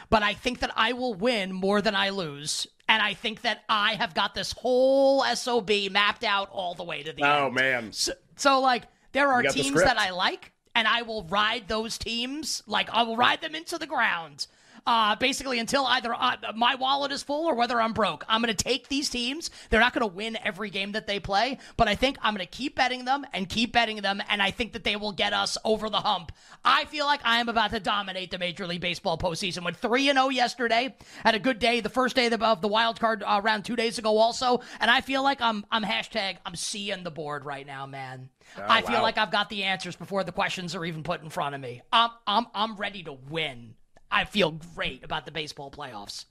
but 0.10 0.22
I 0.22 0.34
think 0.34 0.60
that 0.60 0.72
I 0.76 0.94
will 0.94 1.14
win 1.14 1.52
more 1.52 1.82
than 1.82 1.96
I 1.96 2.10
lose. 2.10 2.68
And 2.88 3.02
I 3.02 3.16
think 3.16 3.42
that 3.42 3.64
I 3.68 3.96
have 3.96 4.14
got 4.14 4.36
this 4.36 4.52
whole 4.52 5.24
SOB 5.24 5.72
mapped 5.92 6.24
out 6.24 6.50
all 6.52 6.76
the 6.76 6.84
way 6.84 7.02
to 7.02 7.14
the 7.14 7.24
Oh 7.24 7.28
end. 7.28 7.46
Oh, 7.46 7.50
man, 7.50 7.92
So, 7.92 8.14
so 8.36 8.60
like, 8.60 8.84
there 9.12 9.32
are 9.32 9.42
got 9.42 9.54
the 9.54 9.64
teams 9.64 9.82
that. 9.82 9.98
I 9.98 10.12
like, 10.12 10.52
and 10.76 10.88
I 10.88 11.02
will 11.02 11.24
ride 11.24 11.68
those 11.68 11.98
teams. 11.98 12.62
Like, 12.68 12.90
I 12.92 13.02
will 13.02 13.18
ride 13.18 13.42
them 13.42 13.56
into 13.56 13.80
the 13.80 13.88
ground. 13.88 14.46
Uh, 14.88 15.16
basically, 15.16 15.58
until 15.58 15.86
either 15.86 16.14
uh, 16.14 16.36
my 16.56 16.76
wallet 16.76 17.12
is 17.12 17.24
full 17.24 17.46
or 17.46 17.56
whether 17.56 17.82
I'm 17.82 17.94
broke. 17.94 18.24
I'm 18.30 18.42
going 18.42 18.56
to 18.56 18.64
take 18.64 18.88
these 18.88 19.10
teams. 19.10 19.50
They're 19.70 19.80
not 19.80 19.94
going 19.94 20.08
to 20.08 20.16
win 20.16 20.38
every 20.44 20.70
game 20.70 20.92
that 20.92 21.08
they 21.08 21.20
play, 21.20 21.58
but 21.76 21.88
I 21.88 21.96
think 21.96 22.18
I'm 22.22 22.36
going 22.36 22.46
to 22.46 22.52
keep 22.52 22.76
betting 22.76 23.06
them 23.06 23.26
and 23.34 23.50
keep 23.50 23.74
betting 23.74 23.98
them, 23.98 24.22
and 24.30 24.42
I 24.42 24.52
think 24.52 24.74
that 24.74 24.84
they 24.84 24.96
will 24.96 25.12
get 25.12 25.34
us 25.34 25.58
over 25.66 25.90
the 25.90 25.98
hump. 25.98 26.32
I 26.64 26.86
feel 26.86 27.06
like 27.06 27.22
I 27.24 27.40
am 27.40 27.50
about 27.50 27.72
to 27.72 27.80
dominate 27.80 28.30
the 28.30 28.38
Major 28.38 28.68
League 28.68 28.82
Baseball 28.82 29.18
postseason. 29.18 29.64
Went 29.64 29.78
3 29.78 30.06
0 30.06 30.30
yesterday. 30.30 30.96
Had 31.24 31.36
a 31.36 31.40
good 31.40 31.58
day 31.58 31.80
the 31.80 31.90
first 31.90 32.16
day 32.16 32.28
of 32.28 32.62
the, 32.62 32.68
wild 32.68 33.00
card 33.00 33.24
uh, 33.26 33.42
round 33.44 33.66
two 33.66 33.76
days 33.76 33.98
ago, 33.98 34.18
also. 34.18 34.62
And 34.80 34.92
I 34.92 35.02
feel 35.02 35.24
like 35.24 35.42
I'm, 35.42 35.66
I'm 35.72 35.84
hashtag, 35.84 36.38
I'm 36.46 36.56
seeing 36.56 37.04
the 37.04 37.12
board 37.12 37.46
right 37.46 37.66
now, 37.66 37.86
man. 37.86 38.30
I 38.58 38.82
feel 38.82 38.98
wow. 38.98 39.02
like 39.02 39.18
I've 39.18 39.32
got 39.32 39.50
the 39.50 39.64
answers 39.64 39.96
before 39.96 40.24
the 40.24 40.32
questions 40.32 40.76
are 40.76 40.86
even 40.86 41.04
put 41.04 41.24
in 41.24 41.30
front 41.30 41.56
of 41.56 41.62
me. 41.62 41.82
I'm, 41.92 42.12
I'm, 42.28 42.46
I'm 42.54 42.76
ready 42.76 43.04
to 43.04 43.14
win. 43.14 43.76
I 44.12 44.26
feel 44.26 44.52
great 44.76 45.04
about 45.04 45.26
the 45.26 45.32
baseball 45.32 45.72
playoffs. 45.72 46.26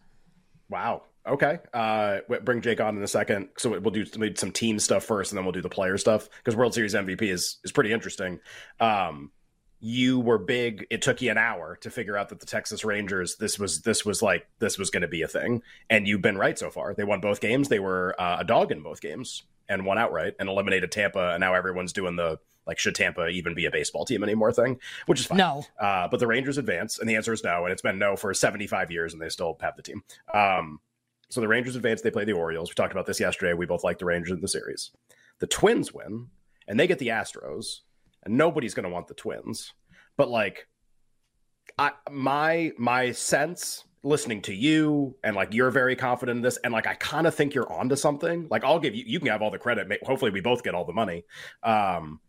Wow. 0.69 1.03
Okay. 1.27 1.59
Uh, 1.73 2.19
bring 2.43 2.61
Jake 2.61 2.81
on 2.81 2.97
in 2.97 3.03
a 3.03 3.09
second. 3.09 3.49
So 3.57 3.79
we'll 3.79 3.91
do 3.91 4.05
some- 4.35 4.53
team 4.53 4.79
stuff 4.79 5.05
first, 5.05 5.33
and 5.33 5.39
then 5.39 5.45
we'll 5.45 5.53
do 5.53 5.63
the 5.63 5.69
player 5.69 5.97
stuff 5.97 6.29
because 6.39 6.57
World 6.57 6.75
Series 6.75 6.95
MVP 6.95 7.31
is 7.31 7.59
is 7.65 7.73
pretty 7.73 7.93
interesting. 7.93 8.41
Um, 8.81 9.33
you 9.81 10.19
were 10.21 10.39
big. 10.39 10.87
It 10.91 11.03
took 11.03 11.21
you 11.21 11.31
an 11.31 11.39
hour 11.39 11.77
to 11.83 11.91
figure 11.91 12.17
out 12.17 12.31
that 12.31 12.41
the 12.41 12.47
Texas 12.47 12.85
Rangers 12.85 13.37
this 13.37 13.59
was 13.59 13.83
this 13.83 14.05
was 14.05 14.23
like 14.23 14.47
this 14.59 14.79
was 14.79 14.91
going 14.91 15.03
to 15.03 15.09
be 15.09 15.23
a 15.23 15.29
thing, 15.29 15.63
and 15.91 16.07
you've 16.07 16.23
been 16.23 16.39
right 16.39 16.59
so 16.59 16.71
far. 16.71 16.95
They 16.95 17.05
won 17.05 17.21
both 17.21 17.41
games. 17.41 17.69
They 17.69 17.81
were 17.81 18.15
uh, 18.19 18.39
a 18.41 18.45
dog 18.45 18.73
in 18.73 18.83
both 18.83 19.01
games 19.01 19.43
and 19.69 19.85
won 19.85 19.99
outright 19.99 20.35
and 20.39 20.49
eliminated 20.49 20.93
Tampa. 20.93 21.31
And 21.31 21.41
now 21.41 21.55
everyone's 21.55 21.93
doing 21.93 22.17
the 22.17 22.39
like 22.67 22.79
should 22.79 22.95
Tampa 22.95 23.29
even 23.29 23.55
be 23.55 23.67
a 23.67 23.71
baseball 23.71 24.05
team 24.05 24.23
anymore 24.23 24.53
thing, 24.53 24.79
which 25.07 25.21
is 25.21 25.27
fine. 25.27 25.39
No. 25.39 25.65
Uh, 25.79 26.09
but 26.09 26.21
the 26.21 26.27
Rangers 26.27 26.59
advance, 26.59 26.99
and 26.99 27.09
the 27.09 27.17
answer 27.17 27.33
is 27.33 27.45
no. 27.45 27.65
And 27.65 27.73
it's 27.73 27.83
been 27.83 27.99
no 27.99 28.17
for 28.17 28.33
75 28.33 28.91
years, 28.91 29.13
and 29.13 29.21
they 29.21 29.29
still 29.29 29.57
have 29.61 29.77
the 29.77 29.83
team. 29.83 30.03
Um, 30.33 30.81
so 31.29 31.41
the 31.41 31.49
Rangers 31.49 31.77
advance. 31.77 32.01
They 32.01 32.11
play 32.11 32.25
the 32.25 32.33
Orioles. 32.33 32.71
We 32.71 32.75
talked 32.75 32.93
about 32.93 33.07
this 33.07 33.21
yesterday. 33.21 33.55
We 33.55 33.67
both 33.67 33.85
like 33.85 33.99
the 33.99 34.05
Rangers 34.05 34.33
in 34.33 34.41
the 34.41 34.49
series. 34.49 34.91
The 35.41 35.47
Twins 35.47 35.93
win, 35.93 36.29
and 36.69 36.79
they 36.79 36.87
get 36.87 36.99
the 36.99 37.09
Astros, 37.09 37.81
and 38.25 38.37
nobody's 38.37 38.75
going 38.75 38.85
to 38.85 38.91
want 38.91 39.09
the 39.09 39.15
Twins. 39.15 39.73
But 40.17 40.29
like, 40.29 40.69
I 41.79 41.93
my 42.11 42.73
my 42.79 43.13
sense 43.13 43.85
listening 44.05 44.43
to 44.43 44.55
you 44.55 45.17
and 45.25 45.35
like 45.35 45.53
you're 45.53 45.71
very 45.71 45.97
confident 45.97 46.37
in 46.37 46.43
this 46.43 46.59
and 46.59 46.75
like 46.75 46.87
i 46.87 46.95
kind 46.95 47.27
of 47.27 47.35
think 47.35 47.55
you're 47.55 47.73
onto 47.73 47.97
something 47.97 48.47
like 48.51 48.63
i'll 48.63 48.79
give 48.79 48.95
you 48.95 49.03
you 49.07 49.19
can 49.19 49.29
have 49.29 49.41
all 49.41 49.51
the 49.51 49.59
credit 49.59 49.89
hopefully 50.05 50.31
we 50.31 50.43
both 50.43 50.63
get 50.63 50.75
all 50.75 50.85
the 50.85 50.93
money 50.93 51.25
um 51.63 52.21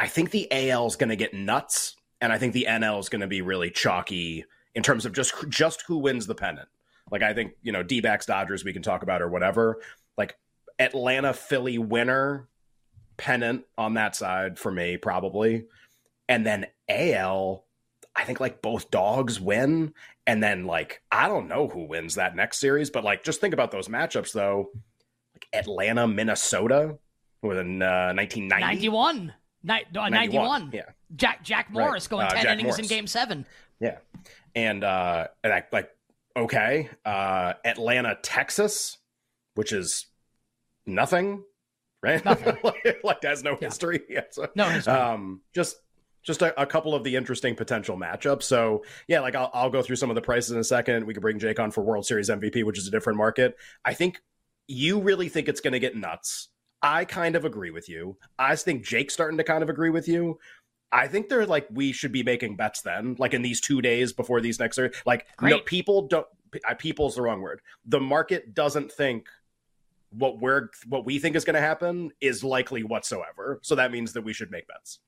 I 0.00 0.06
think 0.06 0.30
the 0.30 0.50
AL 0.50 0.86
is 0.86 0.96
going 0.96 1.10
to 1.10 1.16
get 1.16 1.34
nuts, 1.34 1.94
and 2.22 2.32
I 2.32 2.38
think 2.38 2.54
the 2.54 2.66
NL 2.66 2.98
is 3.00 3.10
going 3.10 3.20
to 3.20 3.26
be 3.26 3.42
really 3.42 3.70
chalky 3.70 4.46
in 4.74 4.82
terms 4.82 5.04
of 5.04 5.12
just 5.12 5.34
just 5.50 5.82
who 5.86 5.98
wins 5.98 6.26
the 6.26 6.34
pennant. 6.34 6.70
Like 7.10 7.22
I 7.22 7.34
think 7.34 7.52
you 7.62 7.70
know 7.70 7.82
D-backs 7.82 8.24
Dodgers 8.24 8.64
we 8.64 8.72
can 8.72 8.80
talk 8.80 9.02
about 9.02 9.20
or 9.20 9.28
whatever. 9.28 9.82
Like 10.16 10.38
Atlanta 10.78 11.34
Philly 11.34 11.76
winner 11.76 12.48
pennant 13.18 13.64
on 13.76 13.92
that 13.94 14.16
side 14.16 14.58
for 14.58 14.72
me 14.72 14.96
probably, 14.96 15.66
and 16.28 16.46
then 16.46 16.66
AL. 16.88 17.66
I 18.16 18.24
think 18.24 18.40
like 18.40 18.62
both 18.62 18.90
dogs 18.90 19.38
win, 19.38 19.92
and 20.26 20.42
then 20.42 20.64
like 20.64 21.02
I 21.12 21.28
don't 21.28 21.46
know 21.46 21.68
who 21.68 21.84
wins 21.84 22.14
that 22.14 22.34
next 22.34 22.58
series, 22.58 22.88
but 22.88 23.04
like 23.04 23.22
just 23.22 23.42
think 23.42 23.52
about 23.52 23.70
those 23.70 23.88
matchups 23.88 24.32
though. 24.32 24.70
Like 25.34 25.46
Atlanta 25.52 26.08
Minnesota 26.08 26.96
in 27.42 27.82
uh, 27.82 28.14
1990. 28.14 28.60
91. 28.60 29.34
Ni- 29.62 29.84
no, 29.92 30.06
91. 30.08 30.70
Yeah. 30.72 30.82
Jack 31.16 31.42
Jack 31.42 31.70
Morris 31.70 32.06
going 32.06 32.26
Uh, 32.26 32.30
10 32.30 32.42
Jack 32.42 32.52
innings 32.58 32.78
in 32.78 32.86
game 32.86 33.06
seven. 33.06 33.44
Yeah. 33.80 33.98
And 34.54 34.82
uh 34.84 35.28
and 35.44 35.52
I 35.52 35.64
like 35.72 35.90
okay. 36.36 36.88
Uh 37.04 37.54
Atlanta, 37.64 38.18
Texas, 38.22 38.98
which 39.54 39.72
is 39.72 40.06
nothing, 40.86 41.42
right? 42.02 42.24
like, 42.24 42.98
like 43.04 43.22
has 43.22 43.42
no 43.44 43.56
history. 43.56 44.00
Yeah. 44.08 44.22
so, 44.30 44.48
No 44.54 44.64
history. 44.68 44.92
um 44.94 45.40
just 45.54 45.76
just 46.22 46.42
a, 46.42 46.60
a 46.60 46.66
couple 46.66 46.94
of 46.94 47.02
the 47.02 47.16
interesting 47.16 47.54
potential 47.54 47.96
matchups. 47.96 48.42
So 48.44 48.84
yeah, 49.08 49.20
like 49.20 49.34
I'll, 49.34 49.50
I'll 49.54 49.70
go 49.70 49.82
through 49.82 49.96
some 49.96 50.10
of 50.10 50.14
the 50.16 50.22
prices 50.22 50.50
in 50.52 50.58
a 50.58 50.64
second. 50.64 51.06
We 51.06 51.14
could 51.14 51.22
bring 51.22 51.38
Jake 51.38 51.58
on 51.58 51.70
for 51.70 51.82
World 51.82 52.04
Series 52.06 52.28
MVP, 52.28 52.62
which 52.64 52.78
is 52.78 52.86
a 52.86 52.90
different 52.90 53.16
market. 53.16 53.56
I 53.84 53.94
think 53.94 54.20
you 54.68 55.00
really 55.00 55.28
think 55.30 55.48
it's 55.48 55.60
going 55.62 55.72
to 55.72 55.78
get 55.80 55.96
nuts. 55.96 56.48
I 56.82 57.04
kind 57.04 57.36
of 57.36 57.44
agree 57.44 57.70
with 57.70 57.88
you. 57.88 58.16
I 58.38 58.56
think 58.56 58.84
Jake's 58.84 59.14
starting 59.14 59.38
to 59.38 59.44
kind 59.44 59.62
of 59.62 59.68
agree 59.68 59.90
with 59.90 60.08
you. 60.08 60.38
I 60.92 61.06
think 61.06 61.28
they're 61.28 61.46
like 61.46 61.68
we 61.70 61.92
should 61.92 62.12
be 62.12 62.22
making 62.22 62.56
bets 62.56 62.82
then, 62.82 63.16
like 63.18 63.34
in 63.34 63.42
these 63.42 63.60
two 63.60 63.80
days 63.80 64.12
before 64.12 64.40
these 64.40 64.58
next. 64.58 64.78
Like, 65.06 65.26
Great. 65.36 65.50
no, 65.50 65.60
people 65.60 66.08
don't. 66.08 66.26
People's 66.78 67.14
the 67.14 67.22
wrong 67.22 67.40
word. 67.40 67.60
The 67.86 68.00
market 68.00 68.54
doesn't 68.54 68.90
think 68.90 69.28
what 70.10 70.40
we're 70.40 70.68
what 70.88 71.04
we 71.04 71.18
think 71.18 71.36
is 71.36 71.44
going 71.44 71.54
to 71.54 71.60
happen 71.60 72.10
is 72.20 72.42
likely 72.42 72.82
whatsoever. 72.82 73.60
So 73.62 73.76
that 73.76 73.92
means 73.92 74.12
that 74.14 74.22
we 74.22 74.32
should 74.32 74.50
make 74.50 74.66
bets. 74.66 74.98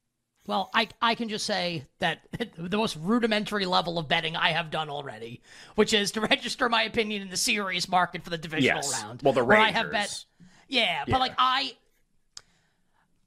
Well, 0.46 0.70
I 0.74 0.88
I 1.00 1.14
can 1.14 1.28
just 1.28 1.46
say 1.46 1.86
that 1.98 2.20
the 2.56 2.76
most 2.76 2.96
rudimentary 3.00 3.66
level 3.66 3.98
of 3.98 4.08
betting 4.08 4.36
I 4.36 4.50
have 4.50 4.70
done 4.70 4.88
already, 4.88 5.42
which 5.74 5.92
is 5.92 6.12
to 6.12 6.20
register 6.32 6.68
my 6.68 6.84
opinion 6.84 7.22
in 7.22 7.30
the 7.30 7.36
series 7.36 7.88
market 7.88 8.22
for 8.22 8.30
the 8.30 8.38
divisional 8.38 8.76
yes. 8.76 9.02
round. 9.02 9.22
Well, 9.22 9.32
the 9.32 9.42
Rangers. 9.42 9.68
I 9.68 9.78
have 9.78 9.90
bet. 9.90 10.24
Yeah, 10.72 11.04
yeah, 11.06 11.12
but 11.12 11.20
like 11.20 11.34
I 11.36 11.76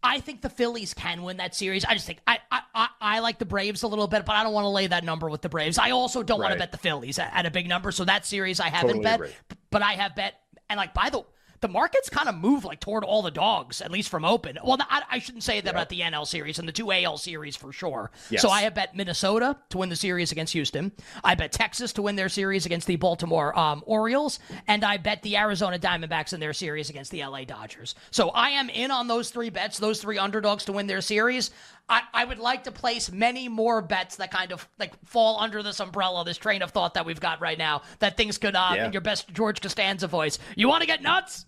I 0.01 0.19
think 0.19 0.41
the 0.41 0.49
Phillies 0.49 0.93
can 0.95 1.21
win 1.21 1.37
that 1.37 1.55
series. 1.55 1.85
I 1.85 1.93
just 1.93 2.07
think 2.07 2.19
I 2.25 2.39
I, 2.51 2.87
I 2.99 3.19
like 3.19 3.37
the 3.37 3.45
Braves 3.45 3.83
a 3.83 3.87
little 3.87 4.07
bit, 4.07 4.25
but 4.25 4.35
I 4.35 4.43
don't 4.43 4.53
want 4.53 4.65
to 4.65 4.69
lay 4.69 4.87
that 4.87 5.03
number 5.03 5.29
with 5.29 5.41
the 5.41 5.49
Braves. 5.49 5.77
I 5.77 5.91
also 5.91 6.23
don't 6.23 6.39
right. 6.39 6.47
want 6.47 6.53
to 6.53 6.59
bet 6.59 6.71
the 6.71 6.79
Phillies 6.79 7.19
at, 7.19 7.31
at, 7.33 7.45
a 7.45 7.51
big 7.51 7.67
number. 7.67 7.91
So 7.91 8.03
that 8.05 8.25
series 8.25 8.59
I 8.59 8.69
haven't 8.69 8.97
totally 8.97 9.03
bet, 9.03 9.15
agree. 9.15 9.31
but 9.69 9.83
I 9.83 9.93
have 9.93 10.15
bet. 10.15 10.41
And 10.69 10.77
like 10.77 10.95
by 10.95 11.11
the 11.11 11.23
the 11.61 11.67
markets 11.67 12.09
kind 12.09 12.29
of 12.29 12.35
move 12.35 12.65
like 12.65 12.79
toward 12.79 13.03
all 13.03 13.21
the 13.21 13.31
dogs, 13.31 13.81
at 13.81 13.91
least 13.91 14.09
from 14.09 14.25
open. 14.25 14.57
Well, 14.63 14.77
I, 14.81 15.03
I 15.09 15.19
shouldn't 15.19 15.43
say 15.43 15.61
that 15.61 15.69
about 15.69 15.89
the 15.89 16.01
NL 16.01 16.27
series 16.27 16.59
and 16.59 16.67
the 16.67 16.71
two 16.71 16.91
AL 16.91 17.17
series 17.17 17.55
for 17.55 17.71
sure. 17.71 18.11
Yes. 18.29 18.41
So 18.41 18.49
I 18.49 18.61
have 18.61 18.75
bet 18.75 18.95
Minnesota 18.95 19.57
to 19.69 19.77
win 19.77 19.89
the 19.89 19.95
series 19.95 20.31
against 20.31 20.53
Houston. 20.53 20.91
I 21.23 21.35
bet 21.35 21.51
Texas 21.51 21.93
to 21.93 22.01
win 22.01 22.15
their 22.15 22.29
series 22.29 22.65
against 22.65 22.87
the 22.87 22.97
Baltimore 22.97 23.57
um, 23.57 23.83
Orioles, 23.85 24.39
and 24.67 24.83
I 24.83 24.97
bet 24.97 25.23
the 25.23 25.37
Arizona 25.37 25.79
Diamondbacks 25.79 26.33
in 26.33 26.39
their 26.39 26.53
series 26.53 26.89
against 26.89 27.11
the 27.11 27.25
LA 27.25 27.45
Dodgers. 27.45 27.95
So 28.11 28.29
I 28.29 28.49
am 28.49 28.69
in 28.69 28.91
on 28.91 29.07
those 29.07 29.29
three 29.29 29.49
bets, 29.49 29.79
those 29.79 30.01
three 30.01 30.17
underdogs 30.17 30.65
to 30.65 30.73
win 30.73 30.87
their 30.87 31.01
series. 31.01 31.51
I, 31.87 32.01
I 32.13 32.25
would 32.25 32.39
like 32.39 32.63
to 32.63 32.71
place 32.71 33.11
many 33.11 33.47
more 33.47 33.81
bets 33.81 34.15
that 34.15 34.31
kind 34.31 34.51
of 34.51 34.67
like 34.79 34.93
fall 35.05 35.39
under 35.39 35.61
this 35.61 35.79
umbrella, 35.79 36.25
this 36.25 36.37
train 36.37 36.61
of 36.61 36.71
thought 36.71 36.95
that 36.95 37.05
we've 37.05 37.19
got 37.19 37.41
right 37.41 37.57
now. 37.57 37.83
That 37.99 38.17
things 38.17 38.37
could, 38.37 38.55
uh, 38.55 38.71
yeah. 38.75 38.85
in 38.87 38.91
your 38.91 39.01
best 39.01 39.31
George 39.31 39.61
Costanza 39.61 40.07
voice, 40.07 40.39
you 40.55 40.67
want 40.67 40.81
to 40.81 40.87
get 40.87 41.03
nuts? 41.03 41.45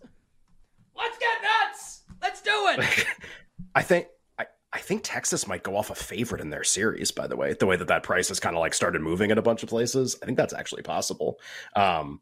Let's 0.95 1.17
get 1.17 1.41
nuts. 1.41 2.03
Let's 2.21 2.41
do 2.41 2.51
it. 2.51 3.05
I 3.75 3.81
think 3.81 4.07
I, 4.37 4.45
I 4.73 4.79
think 4.79 5.01
Texas 5.03 5.47
might 5.47 5.63
go 5.63 5.75
off 5.75 5.89
a 5.89 5.95
favorite 5.95 6.41
in 6.41 6.49
their 6.49 6.63
series. 6.63 7.11
By 7.11 7.27
the 7.27 7.35
way, 7.35 7.53
the 7.53 7.65
way 7.65 7.75
that 7.75 7.87
that 7.87 8.03
price 8.03 8.27
has 8.29 8.39
kind 8.39 8.55
of 8.55 8.59
like 8.59 8.73
started 8.73 9.01
moving 9.01 9.31
in 9.31 9.37
a 9.37 9.43
bunch 9.43 9.63
of 9.63 9.69
places, 9.69 10.17
I 10.21 10.25
think 10.25 10.37
that's 10.37 10.53
actually 10.53 10.83
possible. 10.83 11.39
Um, 11.75 12.21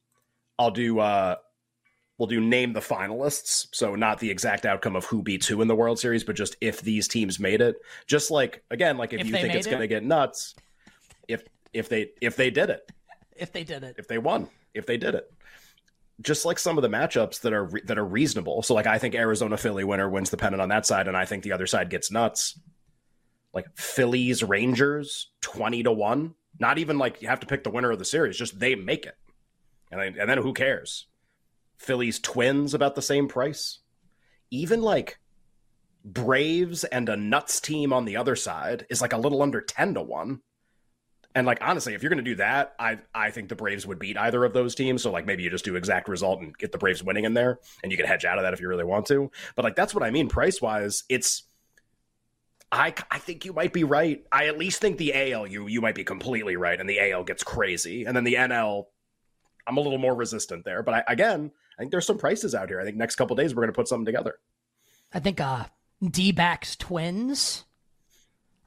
I'll 0.58 0.72
do. 0.72 1.00
Uh, 1.00 1.36
we'll 2.18 2.28
do 2.28 2.40
name 2.40 2.74
the 2.74 2.80
finalists. 2.80 3.68
So 3.72 3.96
not 3.96 4.20
the 4.20 4.30
exact 4.30 4.66
outcome 4.66 4.96
of 4.96 5.06
who 5.06 5.22
beats 5.22 5.48
who 5.48 5.62
in 5.62 5.68
the 5.68 5.76
World 5.76 6.00
Series, 6.00 6.24
but 6.24 6.36
just 6.36 6.56
if 6.62 6.82
these 6.82 7.08
teams 7.08 7.40
made 7.40 7.62
it. 7.62 7.76
Just 8.08 8.32
like 8.32 8.64
again, 8.72 8.98
like 8.98 9.14
if, 9.14 9.22
if 9.22 9.28
you 9.28 9.34
think 9.34 9.56
it's 9.56 9.68
going 9.68 9.82
to 9.82 9.88
get 9.88 10.04
nuts, 10.04 10.56
if 11.28 11.44
if 11.74 11.90
they 11.90 12.12
if 12.22 12.36
they 12.36 12.50
did 12.50 12.70
it, 12.70 12.92
if 13.36 13.52
they 13.52 13.64
did 13.64 13.84
it, 13.84 13.96
if 13.98 14.08
they 14.08 14.18
won, 14.18 14.48
if 14.74 14.86
they 14.86 14.98
did 14.98 15.16
it. 15.16 15.32
Just 16.22 16.46
like 16.46 16.58
some 16.58 16.78
of 16.78 16.82
the 16.82 16.88
matchups 16.90 17.42
that 17.42 17.52
are 17.52 17.66
re- 17.66 17.82
that 17.86 17.98
are 17.98 18.06
reasonable. 18.06 18.62
So 18.62 18.74
like 18.74 18.88
I 18.88 18.98
think 18.98 19.16
Arizona 19.16 19.58
Philly 19.58 19.84
winner 19.84 20.10
wins 20.10 20.30
the 20.30 20.38
pennant 20.38 20.62
on 20.62 20.70
that 20.70 20.86
side, 20.86 21.08
and 21.08 21.18
I 21.18 21.26
think 21.26 21.44
the 21.44 21.52
other 21.52 21.68
side 21.68 21.90
gets 21.90 22.10
nuts. 22.10 22.58
Like 23.54 23.66
Phillies 23.76 24.44
Rangers 24.44 25.30
twenty 25.42 25.84
to 25.84 25.92
one. 25.92 26.36
Not 26.58 26.78
even 26.78 26.98
like 26.98 27.22
you 27.22 27.28
have 27.28 27.42
to 27.42 27.48
pick 27.48 27.66
the 27.66 27.70
winner 27.70 27.92
of 27.92 28.00
the 28.00 28.06
series. 28.06 28.38
Just 28.38 28.58
they 28.58 28.76
make 28.76 29.06
it, 29.06 29.18
and 29.92 30.00
and 30.18 30.30
then 30.30 30.38
who 30.38 30.54
cares? 30.54 31.08
Phillies 31.78 32.20
Twins 32.20 32.74
about 32.74 32.96
the 32.96 33.02
same 33.02 33.28
price. 33.28 33.80
Even 34.52 34.82
like 34.82 35.20
Braves 36.04 36.84
and 36.84 37.10
a 37.10 37.18
nuts 37.18 37.60
team 37.60 37.92
on 37.92 38.06
the 38.06 38.18
other 38.18 38.36
side 38.36 38.86
is 38.90 39.02
like 39.02 39.14
a 39.14 39.18
little 39.18 39.42
under 39.42 39.62
10 39.62 39.96
to 39.96 40.02
1. 40.02 40.42
And 41.34 41.46
like 41.46 41.58
honestly, 41.62 41.94
if 41.94 42.02
you're 42.02 42.10
going 42.10 42.24
to 42.24 42.32
do 42.32 42.36
that, 42.36 42.76
I 42.80 43.00
I 43.14 43.30
think 43.32 43.50
the 43.50 43.56
Braves 43.56 43.86
would 43.86 44.00
beat 44.00 44.18
either 44.18 44.46
of 44.46 44.54
those 44.54 44.74
teams. 44.74 45.02
So 45.02 45.12
like 45.12 45.26
maybe 45.26 45.44
you 45.44 45.50
just 45.50 45.66
do 45.66 45.76
exact 45.76 46.08
result 46.08 46.40
and 46.40 46.58
get 46.58 46.72
the 46.72 46.78
Braves 46.78 47.04
winning 47.04 47.26
in 47.26 47.34
there, 47.34 47.60
and 47.84 47.92
you 47.92 47.98
can 47.98 48.08
hedge 48.08 48.24
out 48.24 48.38
of 48.38 48.44
that 48.44 48.54
if 48.54 48.62
you 48.62 48.70
really 48.70 48.86
want 48.86 49.06
to. 49.08 49.30
But 49.56 49.66
like 49.66 49.76
that's 49.76 49.94
what 49.94 50.04
I 50.04 50.12
mean 50.12 50.30
price 50.30 50.62
wise. 50.62 51.04
It's 51.10 51.44
I 52.72 52.94
I 53.12 53.18
think 53.18 53.44
you 53.44 53.52
might 53.52 53.74
be 53.74 53.84
right. 53.84 54.24
I 54.32 54.48
at 54.48 54.58
least 54.58 54.80
think 54.80 54.98
the 54.98 55.34
AL 55.34 55.48
you 55.48 55.68
you 55.68 55.82
might 55.82 55.96
be 55.96 56.06
completely 56.06 56.56
right, 56.56 56.80
and 56.80 56.90
the 56.90 57.12
AL 57.12 57.26
gets 57.26 57.44
crazy, 57.44 58.06
and 58.06 58.16
then 58.16 58.24
the 58.24 58.36
NL 58.36 58.86
I'm 59.68 59.78
a 59.78 59.82
little 59.82 59.98
more 59.98 60.16
resistant 60.16 60.64
there. 60.64 60.84
But 60.84 60.94
I, 60.94 61.04
again, 61.08 61.52
I 61.78 61.82
think 61.82 61.92
there's 61.92 62.06
some 62.06 62.18
prices 62.18 62.56
out 62.56 62.70
here. 62.70 62.80
I 62.80 62.86
think 62.86 62.98
next 62.98 63.16
couple 63.16 63.36
days 63.36 63.54
we're 63.54 63.64
going 63.64 63.74
to 63.74 63.78
put 63.78 63.88
something 63.88 64.06
together. 64.06 64.40
I 65.14 65.20
think 65.20 65.40
uh 65.40 65.66
D 66.04 66.32
backs 66.32 66.76
twins 66.76 67.64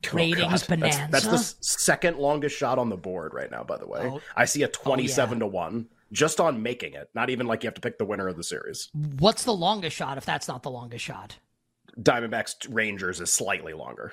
oh, 0.07 0.11
ratings 0.13 0.63
God. 0.63 0.69
bonanza. 0.69 1.09
That's, 1.11 1.27
that's, 1.27 1.53
the 1.53 1.65
second 1.65 2.19
longest 2.19 2.57
shot 2.57 2.79
on 2.79 2.89
the 2.89 2.97
board 2.97 3.35
right 3.35 3.51
now. 3.51 3.65
By 3.65 3.77
the 3.77 3.87
way, 3.87 4.01
oh. 4.03 4.21
I 4.37 4.45
see 4.45 4.63
a 4.63 4.69
twenty-seven 4.69 5.43
oh, 5.43 5.47
yeah. 5.47 5.51
to 5.51 5.55
one 5.55 5.89
just 6.13 6.41
on 6.41 6.63
making 6.63 6.95
it. 6.95 7.11
Not 7.15 7.31
even 7.31 7.47
like 7.47 7.63
you 7.63 7.67
have 7.67 7.75
to 7.75 7.81
pick 7.81 7.99
the 7.99 8.05
winner 8.05 8.29
of 8.29 8.37
the 8.37 8.45
series. 8.45 8.89
What's 9.19 9.45
the 9.45 9.53
longest 9.53 9.97
shot? 9.97 10.17
If 10.17 10.25
that's 10.25 10.49
not 10.49 10.63
the 10.63 10.71
longest 10.71 11.05
shot, 11.05 11.37
Diamondbacks 12.01 12.67
Rangers 12.71 13.21
is 13.21 13.33
slightly 13.33 13.73
longer. 13.73 14.13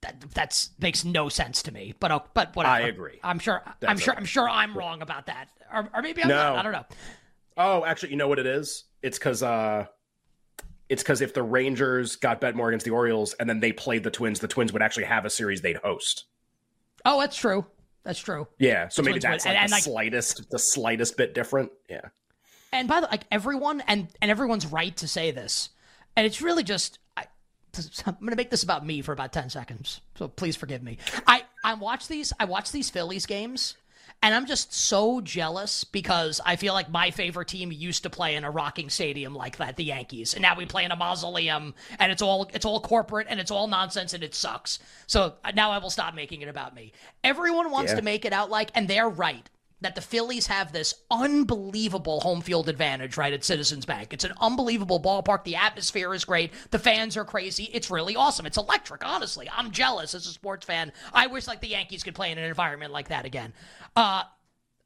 That 0.00 0.20
that's 0.34 0.70
makes 0.80 1.04
no 1.04 1.28
sense 1.28 1.62
to 1.62 1.72
me. 1.72 1.94
But 2.00 2.10
uh, 2.10 2.20
but 2.34 2.56
whatever. 2.56 2.74
I 2.74 2.80
agree. 2.80 3.20
I'm 3.22 3.38
sure. 3.38 3.62
That's 3.78 3.90
I'm 3.90 3.98
sure. 3.98 4.14
I'm 4.16 4.24
sure 4.24 4.48
I'm 4.48 4.76
wrong 4.76 5.00
about 5.00 5.26
that. 5.26 5.48
Or, 5.72 5.88
or 5.94 6.02
maybe 6.02 6.22
I'm 6.22 6.28
no. 6.28 6.34
not. 6.34 6.56
I 6.56 6.62
don't 6.62 6.72
know. 6.72 6.84
Oh, 7.56 7.84
actually, 7.84 8.10
you 8.10 8.16
know 8.16 8.28
what 8.28 8.38
it 8.38 8.46
is? 8.46 8.84
It's 9.02 9.18
because 9.18 9.42
uh, 9.42 9.86
it's 10.88 11.02
because 11.02 11.20
if 11.20 11.34
the 11.34 11.42
Rangers 11.42 12.16
got 12.16 12.40
bet 12.40 12.54
more 12.54 12.68
against 12.68 12.84
the 12.84 12.92
Orioles 12.92 13.34
and 13.34 13.48
then 13.48 13.60
they 13.60 13.72
played 13.72 14.04
the 14.04 14.10
Twins, 14.10 14.40
the 14.40 14.48
Twins 14.48 14.72
would 14.72 14.82
actually 14.82 15.04
have 15.04 15.24
a 15.24 15.30
series 15.30 15.60
they'd 15.60 15.76
host. 15.76 16.24
Oh, 17.04 17.20
that's 17.20 17.36
true. 17.36 17.66
That's 18.04 18.18
true. 18.18 18.48
Yeah, 18.58 18.88
so 18.88 19.02
the 19.02 19.06
maybe 19.06 19.20
that's 19.20 19.46
like 19.46 19.54
and, 19.54 19.62
and 19.62 19.70
the 19.70 19.76
like, 19.76 19.82
slightest, 19.84 20.50
the 20.50 20.58
slightest 20.58 21.16
bit 21.16 21.34
different. 21.34 21.70
Yeah. 21.88 22.08
And 22.72 22.88
by 22.88 23.00
the 23.00 23.06
like 23.06 23.24
everyone 23.30 23.82
and 23.86 24.08
and 24.20 24.30
everyone's 24.30 24.66
right 24.66 24.96
to 24.98 25.08
say 25.08 25.30
this, 25.30 25.70
and 26.16 26.26
it's 26.26 26.42
really 26.42 26.64
just 26.64 26.98
I, 27.16 27.26
I'm 28.06 28.14
going 28.14 28.30
to 28.30 28.36
make 28.36 28.50
this 28.50 28.62
about 28.62 28.84
me 28.84 29.02
for 29.02 29.12
about 29.12 29.32
ten 29.32 29.50
seconds. 29.50 30.00
So 30.16 30.28
please 30.28 30.56
forgive 30.56 30.82
me. 30.82 30.98
I 31.26 31.44
I 31.64 31.74
watch 31.74 32.08
these 32.08 32.32
I 32.40 32.46
watch 32.46 32.72
these 32.72 32.90
Phillies 32.90 33.26
games 33.26 33.76
and 34.22 34.34
I'm 34.34 34.46
just 34.46 34.72
so 34.72 35.20
jealous 35.20 35.84
because 35.84 36.40
I 36.46 36.56
feel 36.56 36.74
like 36.74 36.90
my 36.90 37.10
favorite 37.10 37.48
team 37.48 37.72
used 37.72 38.04
to 38.04 38.10
play 38.10 38.36
in 38.36 38.44
a 38.44 38.50
rocking 38.50 38.88
stadium 38.88 39.34
like 39.34 39.56
that, 39.56 39.76
the 39.76 39.84
Yankees, 39.84 40.34
and 40.34 40.42
now 40.42 40.56
we 40.56 40.64
play 40.64 40.84
in 40.84 40.92
a 40.92 40.96
mausoleum, 40.96 41.74
and 41.98 42.12
it's 42.12 42.22
all 42.22 42.48
it's 42.54 42.64
all 42.64 42.80
corporate 42.80 43.26
and 43.28 43.40
it's 43.40 43.50
all 43.50 43.66
nonsense 43.66 44.14
and 44.14 44.22
it 44.22 44.34
sucks. 44.34 44.78
So 45.06 45.34
now 45.54 45.72
I 45.72 45.78
will 45.78 45.90
stop 45.90 46.14
making 46.14 46.42
it 46.42 46.48
about 46.48 46.74
me. 46.74 46.92
Everyone 47.24 47.70
wants 47.70 47.92
yeah. 47.92 47.96
to 47.96 48.02
make 48.02 48.24
it 48.24 48.32
out 48.32 48.48
like, 48.48 48.70
and 48.74 48.88
they're 48.88 49.08
right 49.08 49.48
that 49.82 49.94
the 49.94 50.00
Phillies 50.00 50.46
have 50.46 50.72
this 50.72 50.94
unbelievable 51.10 52.20
home 52.20 52.40
field 52.40 52.68
advantage 52.68 53.16
right 53.16 53.32
at 53.32 53.44
Citizens 53.44 53.84
Bank. 53.84 54.12
It's 54.12 54.24
an 54.24 54.32
unbelievable 54.40 55.00
ballpark. 55.00 55.44
The 55.44 55.56
atmosphere 55.56 56.14
is 56.14 56.24
great. 56.24 56.52
The 56.70 56.78
fans 56.78 57.16
are 57.16 57.24
crazy. 57.24 57.70
It's 57.72 57.90
really 57.90 58.16
awesome. 58.16 58.46
It's 58.46 58.56
electric, 58.56 59.04
honestly. 59.04 59.48
I'm 59.54 59.70
jealous 59.70 60.14
as 60.14 60.26
a 60.26 60.30
sports 60.30 60.64
fan. 60.64 60.92
I 61.12 61.26
wish 61.26 61.46
like 61.46 61.60
the 61.60 61.68
Yankees 61.68 62.02
could 62.02 62.14
play 62.14 62.32
in 62.32 62.38
an 62.38 62.44
environment 62.44 62.92
like 62.92 63.08
that 63.08 63.24
again. 63.24 63.52
Uh 63.94 64.22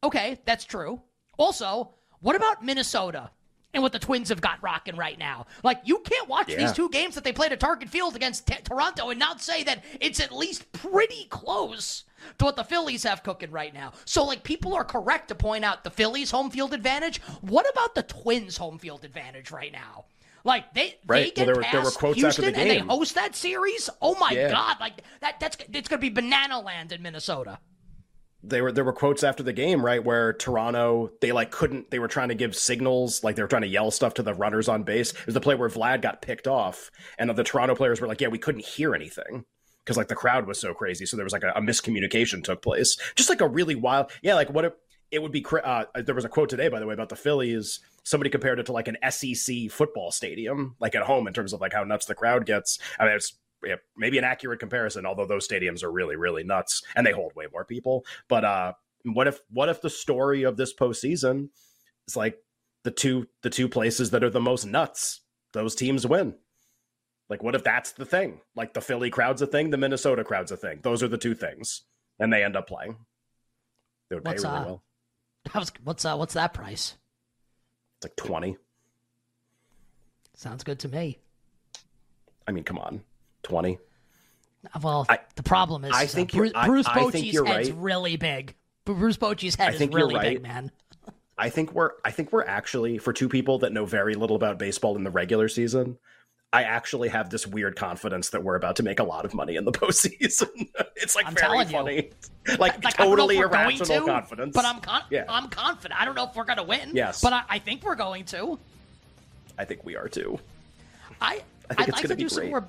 okay, 0.02 0.40
that's 0.44 0.64
true. 0.64 1.00
Also, 1.38 1.94
what 2.20 2.36
about 2.36 2.64
Minnesota? 2.64 3.30
And 3.74 3.82
what 3.82 3.92
the 3.92 3.98
Twins 3.98 4.30
have 4.30 4.40
got 4.40 4.62
rocking 4.62 4.96
right 4.96 5.18
now. 5.18 5.46
Like, 5.62 5.80
you 5.84 5.98
can't 5.98 6.28
watch 6.28 6.48
yeah. 6.48 6.56
these 6.56 6.72
two 6.72 6.88
games 6.88 7.14
that 7.14 7.24
they 7.24 7.32
played 7.32 7.52
at 7.52 7.60
Target 7.60 7.88
Field 7.88 8.16
against 8.16 8.46
t- 8.46 8.54
Toronto 8.64 9.10
and 9.10 9.18
not 9.18 9.40
say 9.40 9.64
that 9.64 9.84
it's 10.00 10.20
at 10.20 10.32
least 10.32 10.70
pretty 10.72 11.26
close 11.28 12.04
to 12.38 12.44
what 12.44 12.56
the 12.56 12.64
Phillies 12.64 13.02
have 13.02 13.22
cooking 13.22 13.50
right 13.50 13.74
now. 13.74 13.92
So, 14.04 14.24
like, 14.24 14.42
people 14.42 14.74
are 14.74 14.84
correct 14.84 15.28
to 15.28 15.34
point 15.34 15.64
out 15.64 15.84
the 15.84 15.90
Phillies' 15.90 16.30
home 16.30 16.50
field 16.50 16.72
advantage. 16.72 17.20
What 17.42 17.70
about 17.70 17.94
the 17.94 18.02
Twins' 18.02 18.56
home 18.56 18.78
field 18.78 19.04
advantage 19.04 19.50
right 19.50 19.72
now? 19.72 20.06
Like 20.44 20.72
they 20.74 20.96
right. 21.08 21.24
they 21.24 21.30
get 21.32 21.46
well, 21.48 21.56
there, 21.56 21.62
past 21.64 21.72
there 21.72 21.82
were 21.82 21.90
quotes 21.90 22.20
Houston 22.20 22.44
after 22.44 22.56
the 22.56 22.64
game. 22.64 22.78
and 22.78 22.88
they 22.88 22.94
host 22.94 23.16
that 23.16 23.34
series. 23.34 23.90
Oh 24.00 24.14
my 24.14 24.30
yeah. 24.30 24.48
god! 24.48 24.76
Like 24.78 25.02
that 25.18 25.40
that's 25.40 25.56
it's 25.72 25.88
gonna 25.88 26.00
be 26.00 26.08
banana 26.08 26.60
land 26.60 26.92
in 26.92 27.02
Minnesota 27.02 27.58
they 28.42 28.60
were 28.60 28.70
there 28.70 28.84
were 28.84 28.92
quotes 28.92 29.24
after 29.24 29.42
the 29.42 29.52
game 29.52 29.84
right 29.84 30.04
where 30.04 30.32
Toronto 30.32 31.10
they 31.20 31.32
like 31.32 31.50
couldn't 31.50 31.90
they 31.90 31.98
were 31.98 32.08
trying 32.08 32.28
to 32.28 32.34
give 32.34 32.54
signals 32.54 33.24
like 33.24 33.36
they 33.36 33.42
were 33.42 33.48
trying 33.48 33.62
to 33.62 33.68
yell 33.68 33.90
stuff 33.90 34.14
to 34.14 34.22
the 34.22 34.34
runners 34.34 34.68
on 34.68 34.82
base. 34.82 35.10
It 35.12 35.26
was 35.26 35.34
the 35.34 35.40
play 35.40 35.54
where 35.54 35.68
Vlad 35.68 36.02
got 36.02 36.22
picked 36.22 36.46
off 36.46 36.90
and 37.18 37.30
the 37.30 37.44
Toronto 37.44 37.74
players 37.74 38.00
were 38.00 38.06
like, 38.06 38.20
yeah, 38.20 38.28
we 38.28 38.38
couldn't 38.38 38.64
hear 38.64 38.94
anything 38.94 39.44
because 39.86 39.96
like 39.96 40.08
the 40.08 40.14
crowd 40.14 40.46
was 40.46 40.60
so 40.60 40.74
crazy. 40.74 41.06
So 41.06 41.16
there 41.16 41.24
was 41.24 41.32
like 41.32 41.44
a, 41.44 41.52
a, 41.56 41.60
miscommunication 41.60 42.42
took 42.42 42.60
place. 42.60 42.98
Just 43.14 43.30
like 43.30 43.40
a 43.40 43.48
really 43.48 43.76
wild, 43.76 44.10
yeah, 44.20 44.34
like 44.34 44.50
what 44.50 44.76
it 45.10 45.22
would 45.22 45.32
be. 45.32 45.44
Uh, 45.64 45.84
there 45.94 46.14
was 46.14 46.24
a 46.24 46.28
quote 46.28 46.48
today, 46.48 46.68
by 46.68 46.80
the 46.80 46.86
way, 46.86 46.94
about 46.94 47.08
the 47.08 47.16
Phillies. 47.16 47.80
Somebody 48.02 48.30
compared 48.30 48.58
it 48.58 48.66
to 48.66 48.72
like 48.72 48.88
an 48.88 48.96
SEC 49.10 49.70
football 49.70 50.10
stadium, 50.10 50.76
like 50.80 50.94
at 50.94 51.02
home 51.02 51.26
in 51.26 51.32
terms 51.32 51.52
of 51.52 51.60
like 51.60 51.72
how 51.72 51.84
nuts 51.84 52.06
the 52.06 52.14
crowd 52.14 52.46
gets. 52.46 52.78
I 52.98 53.04
mean, 53.04 53.14
it's 53.14 53.34
maybe 53.96 54.18
an 54.18 54.24
accurate 54.24 54.60
comparison, 54.60 55.06
although 55.06 55.26
those 55.26 55.46
stadiums 55.46 55.82
are 55.82 55.90
really, 55.90 56.16
really 56.16 56.44
nuts 56.44 56.82
and 56.94 57.06
they 57.06 57.12
hold 57.12 57.34
way 57.34 57.46
more 57.52 57.64
people. 57.64 58.04
But 58.28 58.44
uh, 58.44 58.72
what 59.04 59.26
if 59.26 59.40
what 59.50 59.68
if 59.68 59.82
the 59.82 59.90
story 59.90 60.42
of 60.44 60.56
this 60.56 60.74
postseason 60.74 61.48
is 62.06 62.16
like 62.16 62.38
the 62.84 62.90
two 62.90 63.26
the 63.42 63.50
two 63.50 63.68
places 63.68 64.10
that 64.10 64.22
are 64.22 64.30
the 64.30 64.40
most 64.40 64.64
nuts 64.64 65.20
those 65.56 65.74
teams 65.74 66.06
win. 66.06 66.34
Like, 67.28 67.42
what 67.42 67.54
if 67.54 67.64
that's 67.64 67.92
the 67.92 68.04
thing? 68.04 68.40
Like, 68.54 68.74
the 68.74 68.80
Philly 68.80 69.10
crowd's 69.10 69.42
a 69.42 69.46
thing, 69.46 69.70
the 69.70 69.76
Minnesota 69.76 70.22
crowd's 70.22 70.52
a 70.52 70.56
thing. 70.56 70.80
Those 70.82 71.02
are 71.02 71.08
the 71.08 71.18
two 71.18 71.34
things, 71.34 71.82
and 72.20 72.32
they 72.32 72.44
end 72.44 72.56
up 72.56 72.68
playing. 72.68 72.96
They 74.08 74.16
would 74.16 74.24
pay 74.24 74.32
really 74.32 74.46
uh, 74.46 74.64
well. 74.64 74.82
How's, 75.50 75.72
what's 75.82 76.04
uh, 76.04 76.16
what's 76.16 76.34
that 76.34 76.54
price? 76.54 76.94
It's 77.98 78.04
like 78.04 78.16
twenty. 78.16 78.56
Sounds 80.34 80.62
good 80.62 80.78
to 80.80 80.88
me. 80.88 81.18
I 82.46 82.52
mean, 82.52 82.64
come 82.64 82.78
on, 82.78 83.00
twenty. 83.46 83.78
Well, 84.82 85.06
I- 85.08 85.20
the 85.36 85.42
problem 85.44 85.84
is 85.84 85.92
I 85.94 86.04
uh, 86.04 86.06
think 86.08 86.32
Bruce, 86.32 86.52
I- 86.54 86.66
Bruce 86.66 86.86
I 86.88 86.94
think 86.94 87.12
Bochy's 87.12 87.34
head's 87.46 87.70
right. 87.70 87.80
really 87.80 88.16
big. 88.16 88.54
Bruce 88.84 89.16
Bochy's 89.16 89.54
head 89.54 89.74
is 89.74 89.88
really 89.88 90.18
big, 90.18 90.42
man. 90.42 90.70
I 91.38 91.50
think 91.50 91.72
we're 91.72 91.92
I 92.04 92.10
think 92.10 92.32
we're 92.32 92.44
actually 92.44 92.98
for 92.98 93.12
two 93.12 93.28
people 93.28 93.58
that 93.60 93.72
know 93.72 93.84
very 93.84 94.14
little 94.14 94.36
about 94.36 94.58
baseball 94.58 94.96
in 94.96 95.04
the 95.04 95.10
regular 95.10 95.48
season. 95.48 95.98
I 96.52 96.62
actually 96.62 97.08
have 97.08 97.28
this 97.28 97.46
weird 97.46 97.76
confidence 97.76 98.30
that 98.30 98.42
we're 98.42 98.54
about 98.54 98.76
to 98.76 98.82
make 98.82 98.98
a 99.00 99.04
lot 99.04 99.24
of 99.24 99.34
money 99.34 99.56
in 99.56 99.64
the 99.64 99.72
postseason. 99.80 100.68
it's 100.96 101.14
like 101.14 101.26
I'm 101.26 101.34
very 101.34 101.58
you. 101.58 101.64
funny, 101.66 102.10
like, 102.58 102.58
Like, 102.58 102.86
I 102.86 102.90
don't 102.90 103.10
know 103.10 103.16
totally 103.16 103.34
if 103.36 103.40
we're 103.40 103.48
going 103.48 103.66
irrational 103.76 104.00
to, 104.00 104.06
confidence. 104.06 104.54
But 104.54 104.64
I'm 104.64 104.80
con- 104.80 105.02
Yeah. 105.10 105.24
I'm 105.28 105.48
confident. 105.48 106.00
I 106.00 106.04
don't 106.04 106.14
know 106.14 106.24
if 106.28 106.34
we're 106.34 106.44
going 106.44 106.56
to 106.58 106.62
win. 106.64 106.92
Yes. 106.94 107.20
but 107.20 107.32
I, 107.32 107.42
I 107.48 107.58
think 107.58 107.82
we're 107.84 107.96
going 107.96 108.24
to. 108.26 108.58
I 109.58 109.64
think 109.64 109.84
we 109.84 109.96
are 109.96 110.08
too. 110.08 110.38
I 111.20 111.42
I 111.70 111.74
I'd 111.78 111.78
like 111.78 111.94
gonna 111.96 112.08
to 112.08 112.14
do 112.16 112.28
some 112.28 112.48
more. 112.50 112.66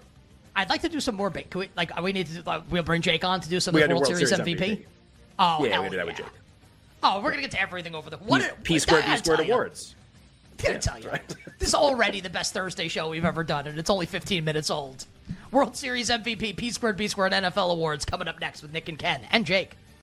I'd 0.58 0.70
like 0.70 0.82
to 0.82 0.90
do 0.90 1.00
some 1.00 1.16
more. 1.16 1.30
Big, 1.30 1.54
we, 1.56 1.70
like 1.78 2.02
we 2.02 2.12
need 2.12 2.28
to. 2.28 2.34
do- 2.34 2.42
Like, 2.42 2.64
we'll 2.70 2.84
bring 2.84 3.02
Jake 3.02 3.24
on 3.24 3.40
to 3.40 3.48
do 3.48 3.60
some 3.60 3.74
We 3.76 3.84
of 3.84 3.90
the 3.90 3.94
gotta 3.94 4.02
World, 4.12 4.20
do 4.20 4.26
Series, 4.26 4.58
MVP. 4.58 4.86
Oh 5.40 5.64
yeah, 5.66 5.80
we 5.82 5.90
did 5.90 6.00
that 6.00 6.02
yeah. 6.02 6.04
with 6.06 6.18
Jake. 6.18 6.26
Oh, 7.04 7.22
we're 7.22 7.30
gonna 7.30 7.44
get 7.44 7.52
to 7.52 7.62
everything 7.62 7.94
over 7.96 8.10
the 8.10 8.18
what? 8.18 8.64
P, 8.64 8.80
squared, 8.80 9.06
B 9.06 9.16
squared 9.18 9.40
awards. 9.42 9.96
I 10.68 10.74
tell 10.74 11.00
you, 11.00 11.10
right. 11.10 11.36
this 11.60 11.70
is 11.70 11.76
already 11.76 12.20
the 12.20 12.32
best 12.32 12.52
Thursday 12.54 12.88
show 12.88 13.10
we've 13.10 13.24
ever 13.24 13.44
done, 13.44 13.68
and 13.68 13.78
it's 13.78 13.92
only 13.92 14.08
15 14.08 14.44
minutes 14.44 14.72
old. 14.72 15.06
World 15.52 15.78
Series 15.78 16.10
MVP, 16.10 16.58
P 16.58 16.72
squared, 16.72 16.98
B 16.98 17.08
squared, 17.08 17.32
NFL 17.32 17.72
awards 17.72 18.04
coming 18.06 18.28
up 18.28 18.42
next 18.42 18.64
with 18.64 18.74
Nick 18.74 18.90
and 18.90 18.98
Ken 18.98 19.22
and 19.32 19.46
Jake. 19.46 19.78